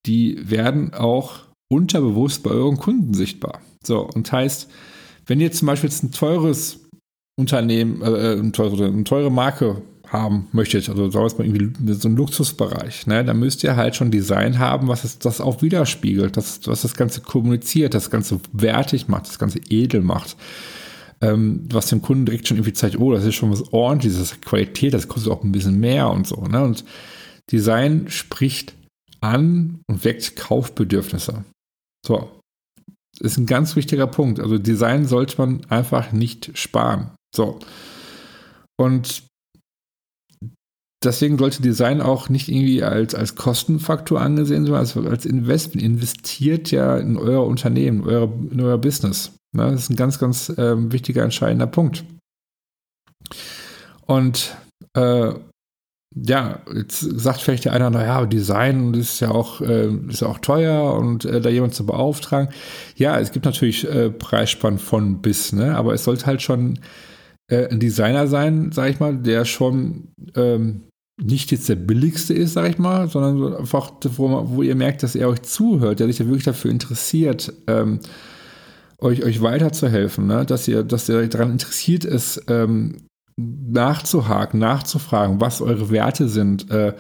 die 0.07 0.39
werden 0.43 0.95
auch 0.95 1.41
unterbewusst 1.71 2.43
bei 2.43 2.51
euren 2.51 2.79
Kunden 2.79 3.15
sichtbar. 3.15 3.61
So, 3.85 4.01
und 4.01 4.31
heißt, 4.31 4.71
wenn 5.27 5.41
ihr 5.41 5.53
zum 5.53 5.67
Beispiel 5.67 5.91
jetzt 5.91 6.03
ein 6.03 6.13
teures 6.13 6.81
Unternehmen, 7.39 8.03
äh, 8.03 8.39
eine, 8.39 8.53
teure, 8.53 8.87
eine 8.87 9.05
teure 9.05 9.31
Marke 9.31 9.83
haben 10.09 10.49
möchtet, 10.53 10.89
also 10.89 11.11
sagen 11.11 11.31
wir 11.39 11.39
mal 11.39 11.57
irgendwie 11.57 11.93
so 11.93 12.09
ein 12.09 12.17
Luxusbereich, 12.17 13.07
ne, 13.07 13.25
dann 13.25 13.39
müsst 13.39 13.63
ihr 13.63 13.77
halt 13.77 13.95
schon 13.95 14.11
Design 14.11 14.59
haben, 14.59 14.89
was 14.89 15.05
es, 15.05 15.19
das 15.19 15.41
auch 15.41 15.63
widerspiegelt, 15.63 16.37
das, 16.37 16.67
was 16.67 16.83
das 16.83 16.95
Ganze 16.95 17.21
kommuniziert, 17.21 17.95
das 17.95 18.11
Ganze 18.11 18.41
wertig 18.53 19.07
macht, 19.07 19.29
das 19.29 19.39
Ganze 19.39 19.61
edel 19.69 20.01
macht 20.01 20.37
ähm, 21.23 21.67
was 21.71 21.89
dem 21.89 22.03
Kunden 22.03 22.27
direkt 22.27 22.49
schon 22.49 22.57
irgendwie 22.57 22.73
zeigt, 22.73 22.99
oh, 22.99 23.13
das 23.13 23.25
ist 23.25 23.35
schon 23.35 23.51
was 23.51 23.73
ordentliches, 23.73 24.19
das 24.19 24.33
ist 24.33 24.43
Qualität, 24.43 24.95
das 24.95 25.09
kostet 25.09 25.33
auch 25.33 25.45
ein 25.45 25.53
bisschen 25.53 25.79
mehr 25.79 26.11
und 26.11 26.27
so. 26.27 26.43
Ne? 26.43 26.63
Und 26.63 26.85
Design 27.51 28.09
spricht 28.09 28.75
an 29.21 29.81
und 29.87 30.05
weckt 30.05 30.37
Kaufbedürfnisse. 30.37 31.45
So. 32.07 32.31
Das 33.19 33.33
ist 33.33 33.39
ein 33.39 33.47
ganz 33.47 33.77
wichtiger 33.77 34.07
Punkt. 34.07 34.41
Also 34.41 34.57
Design 34.59 35.07
sollte 35.07 35.37
man 35.39 35.65
einfach 35.69 36.13
nicht 36.13 36.57
sparen. 36.57 37.11
So. 37.35 37.59
Und 38.79 39.25
deswegen 41.05 41.37
sollte 41.37 41.61
Design 41.61 42.01
auch 42.01 42.31
nicht 42.31 42.49
irgendwie 42.49 42.83
als, 42.83 43.15
als 43.15 43.35
Kostenfaktor 43.35 44.21
angesehen 44.21 44.65
sondern 44.65 44.81
als, 44.81 44.97
als 44.97 45.27
Investment. 45.27 45.85
Investiert 45.85 46.71
ja 46.71 46.97
in 46.97 47.19
euer 47.19 47.47
Unternehmen, 47.47 48.05
euer, 48.05 48.33
in 48.51 48.61
euer 48.61 48.79
Business. 48.79 49.33
Ne, 49.53 49.71
das 49.71 49.83
ist 49.83 49.91
ein 49.91 49.97
ganz, 49.97 50.19
ganz 50.19 50.53
ähm, 50.57 50.93
wichtiger, 50.93 51.23
entscheidender 51.23 51.67
Punkt. 51.67 52.05
Und 54.07 54.57
äh, 54.95 55.33
ja, 56.17 56.61
jetzt 56.75 57.01
sagt 57.01 57.41
vielleicht 57.41 57.65
der 57.65 57.73
eine, 57.73 57.91
naja, 57.91 58.27
Design 58.27 58.95
ist 58.95 59.21
ja 59.21 59.31
auch, 59.31 59.61
äh, 59.61 59.93
ist 60.09 60.25
auch 60.25 60.39
teuer 60.39 60.95
und 60.95 61.25
äh, 61.25 61.41
da 61.41 61.49
jemand 61.49 61.75
zu 61.75 61.87
beauftragen. 61.87 62.53
Ja, 62.97 63.19
es 63.21 63.31
gibt 63.31 63.45
natürlich 63.45 63.89
äh, 63.89 64.11
Preisspannen 64.11 64.81
von 64.81 65.23
bis, 65.23 65.53
ne? 65.53 65.77
aber 65.77 65.95
es 65.95 66.05
sollte 66.05 66.27
halt 66.27 66.43
schon 66.43 66.81
äh, 67.49 67.69
ein 67.69 67.79
Designer 67.79 68.27
sein, 68.27 68.73
sag 68.73 68.91
ich 68.91 68.99
mal, 68.99 69.17
der 69.17 69.45
schon 69.45 70.09
ähm, 70.35 70.83
nicht 71.23 71.53
jetzt 71.53 71.69
der 71.69 71.77
billigste 71.77 72.35
ist, 72.35 72.55
sag 72.55 72.69
ich 72.69 72.79
mal, 72.79 73.09
sondern 73.09 73.55
einfach, 73.55 73.93
wo, 74.17 74.49
wo 74.49 74.63
ihr 74.63 74.75
merkt, 74.75 75.05
dass 75.05 75.15
er 75.15 75.29
euch 75.29 75.43
zuhört, 75.43 76.01
der 76.01 76.09
sich 76.09 76.19
ja 76.19 76.27
wirklich 76.27 76.45
dafür 76.45 76.73
interessiert, 76.73 77.53
ähm, 77.69 78.01
euch, 79.01 79.25
euch 79.25 79.43
weiterzuhelfen, 79.43 80.27
ne? 80.27 80.45
dass 80.45 80.69
ihr, 80.69 80.83
dass 80.83 81.09
ihr 81.09 81.29
daran 81.29 81.53
interessiert 81.53 82.05
ist, 82.05 82.43
ähm, 82.49 83.07
nachzuhaken, 83.37 84.61
nachzufragen, 84.61 85.41
was 85.41 85.63
eure 85.63 85.91
Werte 85.91 86.29
sind, 86.29 86.71
äh, 86.71 86.95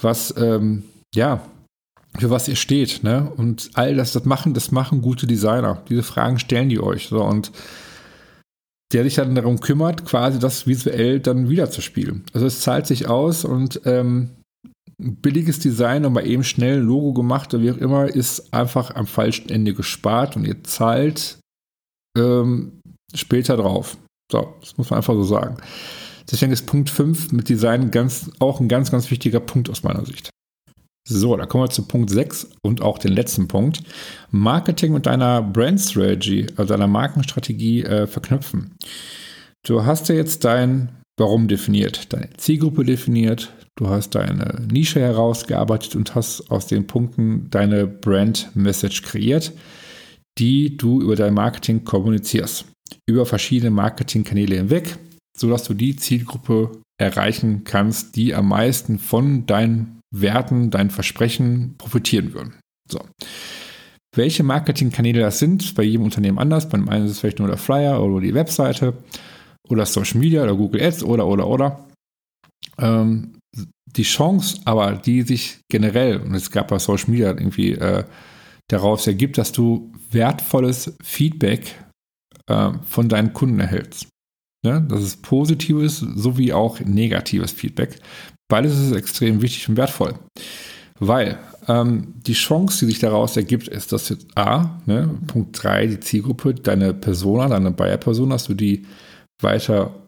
was, 0.00 0.34
ähm, 0.36 0.84
ja, 1.14 1.40
für 2.18 2.30
was 2.30 2.48
ihr 2.48 2.56
steht, 2.56 3.02
ne? 3.02 3.30
Und 3.36 3.70
all 3.74 3.96
das, 3.96 4.12
das 4.12 4.24
machen, 4.24 4.54
das 4.54 4.70
machen 4.70 5.02
gute 5.02 5.26
Designer. 5.26 5.82
Diese 5.88 6.04
Fragen 6.04 6.38
stellen 6.38 6.68
die 6.68 6.80
euch, 6.80 7.08
so, 7.08 7.22
und 7.24 7.50
der 8.92 9.02
sich 9.02 9.16
dann 9.16 9.34
darum 9.34 9.58
kümmert, 9.60 10.04
quasi 10.04 10.38
das 10.38 10.66
visuell 10.66 11.18
dann 11.18 11.48
wiederzuspielen. 11.48 12.24
Also 12.32 12.46
es 12.46 12.60
zahlt 12.60 12.86
sich 12.86 13.08
aus 13.08 13.44
und 13.44 13.80
ähm, 13.84 14.30
billiges 15.04 15.58
Design 15.58 16.04
und 16.04 16.12
mal 16.12 16.26
eben 16.26 16.44
schnell 16.44 16.78
ein 16.78 16.86
Logo 16.86 17.12
gemacht 17.12 17.52
oder 17.52 17.62
wie 17.62 17.70
auch 17.70 17.76
immer, 17.76 18.06
ist 18.06 18.52
einfach 18.52 18.94
am 18.94 19.06
falschen 19.06 19.48
Ende 19.48 19.74
gespart 19.74 20.36
und 20.36 20.44
ihr 20.44 20.62
zahlt 20.64 21.38
ähm, 22.16 22.80
später 23.14 23.56
drauf. 23.56 23.96
So, 24.30 24.54
das 24.60 24.76
muss 24.76 24.90
man 24.90 24.98
einfach 24.98 25.14
so 25.14 25.24
sagen. 25.24 25.56
Deswegen 26.30 26.52
ist 26.52 26.66
Punkt 26.66 26.90
5 26.90 27.32
mit 27.32 27.48
Design 27.48 27.90
ganz, 27.90 28.30
auch 28.38 28.60
ein 28.60 28.68
ganz, 28.68 28.90
ganz 28.90 29.10
wichtiger 29.10 29.40
Punkt 29.40 29.68
aus 29.68 29.82
meiner 29.82 30.04
Sicht. 30.06 30.30
So, 31.06 31.36
da 31.36 31.44
kommen 31.44 31.64
wir 31.64 31.70
zu 31.70 31.86
Punkt 31.86 32.08
6 32.08 32.48
und 32.62 32.80
auch 32.80 32.98
den 32.98 33.12
letzten 33.12 33.46
Punkt. 33.46 33.82
Marketing 34.30 34.94
mit 34.94 35.04
deiner 35.04 35.42
Brand 35.42 35.78
Strategy, 35.80 36.46
also 36.56 36.72
deiner 36.72 36.86
Markenstrategie 36.86 37.82
äh, 37.82 38.06
verknüpfen. 38.06 38.74
Du 39.66 39.84
hast 39.84 40.08
ja 40.08 40.14
jetzt 40.14 40.44
dein 40.44 40.88
Warum 41.16 41.48
definiert, 41.48 42.12
deine 42.12 42.30
Zielgruppe 42.36 42.84
definiert, 42.84 43.52
Du 43.76 43.88
hast 43.88 44.14
deine 44.14 44.62
Nische 44.70 45.00
herausgearbeitet 45.00 45.96
und 45.96 46.14
hast 46.14 46.48
aus 46.50 46.68
den 46.68 46.86
Punkten 46.86 47.50
deine 47.50 47.88
Brand 47.88 48.54
Message 48.54 49.02
kreiert, 49.02 49.52
die 50.38 50.76
du 50.76 51.00
über 51.00 51.16
dein 51.16 51.34
Marketing 51.34 51.84
kommunizierst. 51.84 52.66
Über 53.06 53.26
verschiedene 53.26 53.72
Marketingkanäle 53.72 54.56
hinweg, 54.56 54.96
sodass 55.36 55.64
du 55.64 55.74
die 55.74 55.96
Zielgruppe 55.96 56.70
erreichen 57.00 57.64
kannst, 57.64 58.14
die 58.14 58.34
am 58.34 58.48
meisten 58.48 59.00
von 59.00 59.46
deinen 59.46 59.98
Werten, 60.14 60.70
deinen 60.70 60.90
Versprechen 60.90 61.74
profitieren 61.76 62.32
würden. 62.32 62.54
So. 62.88 63.00
Welche 64.14 64.44
Marketingkanäle 64.44 65.20
das 65.20 65.40
sind, 65.40 65.74
bei 65.74 65.82
jedem 65.82 66.04
Unternehmen 66.04 66.38
anders. 66.38 66.68
Beim 66.68 66.88
einen 66.88 67.06
ist 67.06 67.12
es 67.12 67.18
vielleicht 67.18 67.40
nur 67.40 67.48
der 67.48 67.56
Flyer 67.56 68.00
oder 68.00 68.20
die 68.20 68.34
Webseite 68.34 68.94
oder 69.68 69.86
Social 69.86 70.20
Media 70.20 70.42
oder 70.42 70.54
Google 70.54 70.82
Ads 70.82 71.02
oder, 71.02 71.26
oder, 71.26 71.46
oder. 71.46 71.88
Ähm, 72.78 73.38
die 73.86 74.02
Chance 74.02 74.60
aber, 74.64 74.92
die 74.92 75.22
sich 75.22 75.60
generell, 75.70 76.18
und 76.18 76.34
es 76.34 76.50
gab 76.50 76.68
bei 76.68 76.78
Social 76.78 77.10
Media 77.10 77.28
irgendwie 77.28 77.72
äh, 77.72 78.04
daraus 78.68 79.06
ergibt, 79.06 79.38
dass 79.38 79.52
du 79.52 79.92
wertvolles 80.10 80.96
Feedback 81.02 81.74
äh, 82.46 82.72
von 82.84 83.08
deinen 83.08 83.32
Kunden 83.32 83.60
erhältst. 83.60 84.08
Ja, 84.64 84.80
das 84.80 85.02
ist 85.02 85.22
positives 85.22 85.98
sowie 85.98 86.52
auch 86.52 86.80
negatives 86.80 87.52
Feedback. 87.52 88.00
Beides 88.48 88.78
ist 88.78 88.92
extrem 88.92 89.42
wichtig 89.42 89.68
und 89.68 89.76
wertvoll. 89.76 90.14
Weil 90.98 91.38
ähm, 91.68 92.14
die 92.26 92.32
Chance, 92.32 92.80
die 92.80 92.92
sich 92.92 92.98
daraus 92.98 93.36
ergibt, 93.36 93.68
ist, 93.68 93.92
dass 93.92 94.08
jetzt 94.08 94.26
A, 94.36 94.80
ne, 94.86 95.10
Punkt 95.26 95.62
3, 95.62 95.86
die 95.86 96.00
Zielgruppe, 96.00 96.54
deine 96.54 96.94
Persona, 96.94 97.48
deine 97.48 97.72
Buyer-Person, 97.72 98.30
dass 98.30 98.44
du 98.44 98.54
die 98.54 98.86
weiter 99.40 100.06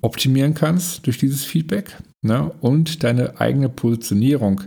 optimieren 0.00 0.54
kannst 0.54 1.06
durch 1.06 1.18
dieses 1.18 1.44
Feedback 1.44 1.96
ne? 2.22 2.50
und 2.60 3.02
deine 3.02 3.40
eigene 3.40 3.68
Positionierung, 3.68 4.62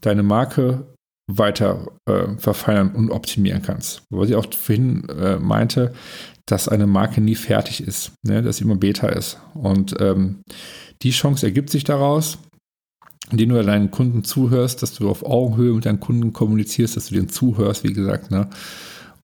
deine 0.00 0.22
Marke 0.22 0.86
weiter 1.28 1.88
äh, 2.08 2.36
verfeinern 2.38 2.94
und 2.94 3.10
optimieren 3.10 3.62
kannst. 3.62 4.02
Was 4.10 4.28
ich 4.28 4.36
auch 4.36 4.52
vorhin 4.52 5.08
äh, 5.08 5.36
meinte, 5.36 5.92
dass 6.46 6.68
eine 6.68 6.86
Marke 6.86 7.20
nie 7.20 7.34
fertig 7.34 7.82
ist, 7.82 8.12
ne? 8.22 8.42
dass 8.42 8.58
sie 8.58 8.64
immer 8.64 8.76
Beta 8.76 9.08
ist. 9.08 9.38
Und 9.54 9.96
ähm, 10.00 10.42
die 11.02 11.10
Chance 11.10 11.46
ergibt 11.46 11.70
sich 11.70 11.82
daraus, 11.82 12.38
indem 13.32 13.48
du 13.48 13.64
deinen 13.64 13.90
Kunden 13.90 14.22
zuhörst, 14.22 14.82
dass 14.82 14.94
du 14.94 15.10
auf 15.10 15.24
Augenhöhe 15.24 15.72
mit 15.72 15.86
deinen 15.86 15.98
Kunden 15.98 16.32
kommunizierst, 16.32 16.96
dass 16.96 17.08
du 17.08 17.16
denen 17.16 17.28
zuhörst, 17.28 17.82
wie 17.82 17.92
gesagt. 17.92 18.30
Ne? 18.30 18.48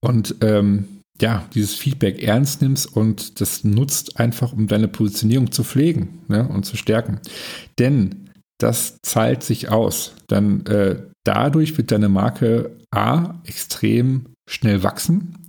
Und 0.01 0.35
ähm, 0.41 0.89
ja, 1.21 1.47
dieses 1.55 1.75
Feedback 1.75 2.23
ernst 2.23 2.63
nimmst 2.63 2.97
und 2.97 3.41
das 3.41 3.65
nutzt 3.65 4.19
einfach, 4.19 4.53
um 4.53 4.67
deine 4.67 4.89
Positionierung 4.89 5.53
zu 5.53 5.65
pflegen 5.65 6.21
ne? 6.29 6.49
und 6.49 6.65
zu 6.65 6.77
stärken. 6.77 7.21
Denn 7.79 8.31
das 8.59 8.99
zahlt 9.03 9.43
sich 9.43 9.69
aus. 9.69 10.15
Dann 10.29 10.65
äh, 10.67 11.03
dadurch 11.25 11.77
wird 11.77 11.91
deine 11.91 12.09
Marke 12.09 12.77
A 12.91 13.41
extrem 13.45 14.27
schnell 14.49 14.83
wachsen. 14.83 15.49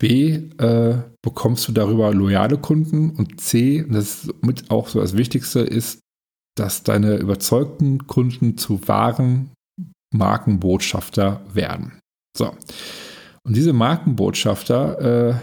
B, 0.00 0.48
äh, 0.58 0.96
bekommst 1.22 1.68
du 1.68 1.72
darüber 1.72 2.14
loyale 2.14 2.56
Kunden 2.56 3.10
und 3.10 3.40
C, 3.40 3.84
das 3.88 4.24
ist 4.24 4.42
mit 4.42 4.70
auch 4.70 4.88
so 4.88 5.00
das 5.00 5.16
Wichtigste, 5.16 5.60
ist, 5.60 6.00
dass 6.56 6.82
deine 6.82 7.16
überzeugten 7.16 8.06
Kunden 8.06 8.56
zu 8.56 8.86
wahren 8.88 9.50
Markenbotschafter 10.14 11.42
werden. 11.52 11.98
So. 12.36 12.54
Und 13.50 13.56
diese 13.56 13.72
Markenbotschafter 13.72 15.40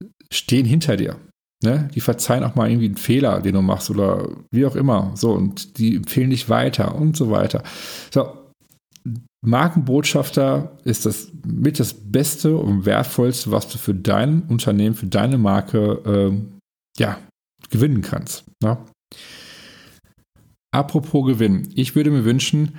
äh, 0.00 0.06
stehen 0.32 0.64
hinter 0.64 0.96
dir. 0.96 1.16
Ne? 1.64 1.90
Die 1.96 2.00
verzeihen 2.00 2.44
auch 2.44 2.54
mal 2.54 2.70
irgendwie 2.70 2.86
einen 2.86 2.96
Fehler, 2.96 3.40
den 3.40 3.54
du 3.54 3.60
machst 3.60 3.90
oder 3.90 4.28
wie 4.52 4.64
auch 4.66 4.76
immer. 4.76 5.10
So, 5.16 5.32
und 5.32 5.78
die 5.78 5.96
empfehlen 5.96 6.30
dich 6.30 6.48
weiter 6.48 6.94
und 6.94 7.16
so 7.16 7.32
weiter. 7.32 7.64
So, 8.14 8.32
Markenbotschafter 9.44 10.78
ist 10.84 11.04
das 11.04 11.32
mit 11.44 11.80
das 11.80 11.92
Beste 11.92 12.56
und 12.56 12.86
Wertvollste, 12.86 13.50
was 13.50 13.68
du 13.68 13.78
für 13.78 13.96
dein 13.96 14.42
Unternehmen, 14.42 14.94
für 14.94 15.08
deine 15.08 15.38
Marke 15.38 16.30
äh, 16.30 17.00
ja, 17.00 17.18
gewinnen 17.70 18.02
kannst. 18.02 18.44
Ne? 18.62 18.78
Apropos 20.72 21.26
Gewinn. 21.26 21.68
Ich 21.74 21.96
würde 21.96 22.12
mir 22.12 22.24
wünschen, 22.24 22.78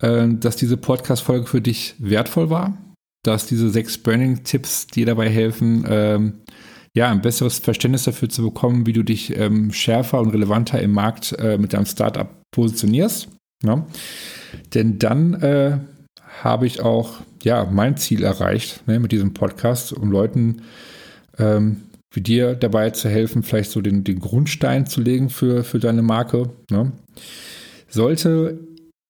äh, 0.00 0.26
dass 0.30 0.56
diese 0.56 0.76
Podcast-Folge 0.76 1.46
für 1.46 1.60
dich 1.60 1.94
wertvoll 2.00 2.50
war, 2.50 2.76
dass 3.22 3.46
diese 3.46 3.70
sechs 3.70 3.98
Burning-Tipps 3.98 4.88
dir 4.88 5.06
dabei 5.06 5.28
helfen, 5.28 5.84
ähm, 5.88 6.32
ja, 6.94 7.10
ein 7.10 7.22
besseres 7.22 7.58
Verständnis 7.58 8.04
dafür 8.04 8.28
zu 8.28 8.42
bekommen, 8.42 8.86
wie 8.86 8.92
du 8.92 9.02
dich 9.02 9.36
ähm, 9.36 9.72
schärfer 9.72 10.20
und 10.20 10.30
relevanter 10.30 10.80
im 10.80 10.92
Markt 10.92 11.32
äh, 11.38 11.56
mit 11.56 11.72
deinem 11.72 11.86
Startup 11.86 12.28
positionierst. 12.50 13.28
Ja? 13.64 13.86
Denn 14.74 14.98
dann 14.98 15.34
äh, 15.34 15.78
habe 16.42 16.66
ich 16.66 16.82
auch 16.82 17.20
ja, 17.42 17.66
mein 17.70 17.96
Ziel 17.96 18.22
erreicht 18.22 18.86
ne, 18.86 19.00
mit 19.00 19.12
diesem 19.12 19.34
Podcast, 19.34 19.92
um 19.92 20.10
Leuten 20.10 20.62
ähm, 21.38 21.82
wie 22.12 22.20
dir 22.20 22.54
dabei 22.54 22.90
zu 22.90 23.08
helfen, 23.08 23.42
vielleicht 23.42 23.70
so 23.70 23.80
den, 23.80 24.04
den 24.04 24.20
Grundstein 24.20 24.86
zu 24.86 25.00
legen 25.00 25.30
für, 25.30 25.64
für 25.64 25.78
deine 25.78 26.02
Marke. 26.02 26.50
Ne? 26.70 26.92
Sollte 27.88 28.60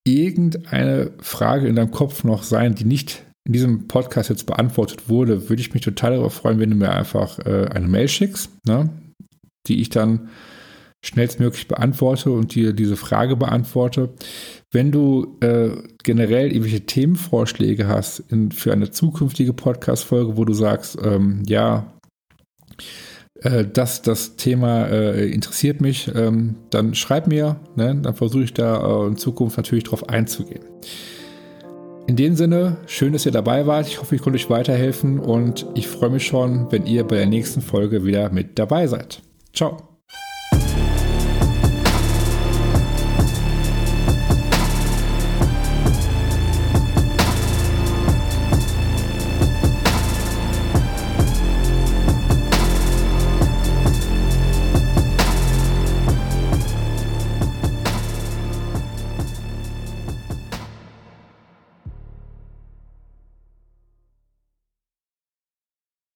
irgendeine 0.05 1.11
Frage 1.19 1.67
in 1.67 1.75
deinem 1.75 1.91
Kopf 1.91 2.23
noch 2.23 2.43
sein, 2.43 2.75
die 2.75 2.85
nicht 2.85 3.23
in 3.45 3.53
diesem 3.53 3.87
Podcast 3.87 4.29
jetzt 4.29 4.45
beantwortet 4.45 5.09
wurde, 5.09 5.49
würde 5.49 5.61
ich 5.61 5.73
mich 5.73 5.83
total 5.83 6.11
darüber 6.11 6.29
freuen, 6.29 6.59
wenn 6.59 6.69
du 6.69 6.75
mir 6.75 6.91
einfach 6.91 7.39
äh, 7.39 7.67
eine 7.71 7.87
Mail 7.87 8.07
schickst, 8.07 8.49
ne? 8.65 8.89
die 9.67 9.81
ich 9.81 9.89
dann 9.89 10.29
schnellstmöglich 11.05 11.67
beantworte 11.67 12.31
und 12.31 12.55
dir 12.55 12.71
diese 12.71 12.95
Frage 12.95 13.35
beantworte. 13.35 14.13
Wenn 14.71 14.91
du 14.91 15.37
äh, 15.41 15.71
generell 16.03 16.47
irgendwelche 16.47 16.85
Themenvorschläge 16.85 17.87
hast 17.87 18.19
in, 18.31 18.51
für 18.51 18.71
eine 18.71 18.89
zukünftige 18.89 19.53
Podcast-Folge, 19.53 20.37
wo 20.37 20.45
du 20.45 20.53
sagst, 20.53 20.97
ähm, 21.03 21.43
ja, 21.45 21.93
äh, 23.41 23.65
das, 23.65 24.01
das 24.01 24.37
Thema 24.37 24.85
äh, 24.85 25.29
interessiert 25.29 25.81
mich, 25.81 26.09
ähm, 26.15 26.55
dann 26.69 26.95
schreib 26.95 27.27
mir, 27.27 27.59
ne? 27.75 27.99
dann 28.01 28.15
versuche 28.15 28.43
ich 28.43 28.53
da 28.53 29.03
äh, 29.03 29.07
in 29.07 29.17
Zukunft 29.17 29.57
natürlich 29.57 29.83
drauf 29.83 30.07
einzugehen. 30.07 30.63
In 32.05 32.17
dem 32.17 32.35
Sinne, 32.35 32.77
schön, 32.85 33.13
dass 33.13 33.25
ihr 33.25 33.31
dabei 33.31 33.65
wart. 33.65 33.87
Ich 33.87 33.99
hoffe, 33.99 34.15
ich 34.15 34.21
konnte 34.21 34.37
euch 34.37 34.49
weiterhelfen 34.49 35.19
und 35.19 35.65
ich 35.73 35.87
freue 35.87 36.09
mich 36.09 36.25
schon, 36.25 36.71
wenn 36.71 36.85
ihr 36.85 37.05
bei 37.05 37.15
der 37.15 37.27
nächsten 37.27 37.61
Folge 37.61 38.03
wieder 38.03 38.29
mit 38.29 38.59
dabei 38.59 38.87
seid. 38.87 39.21
Ciao. 39.53 39.92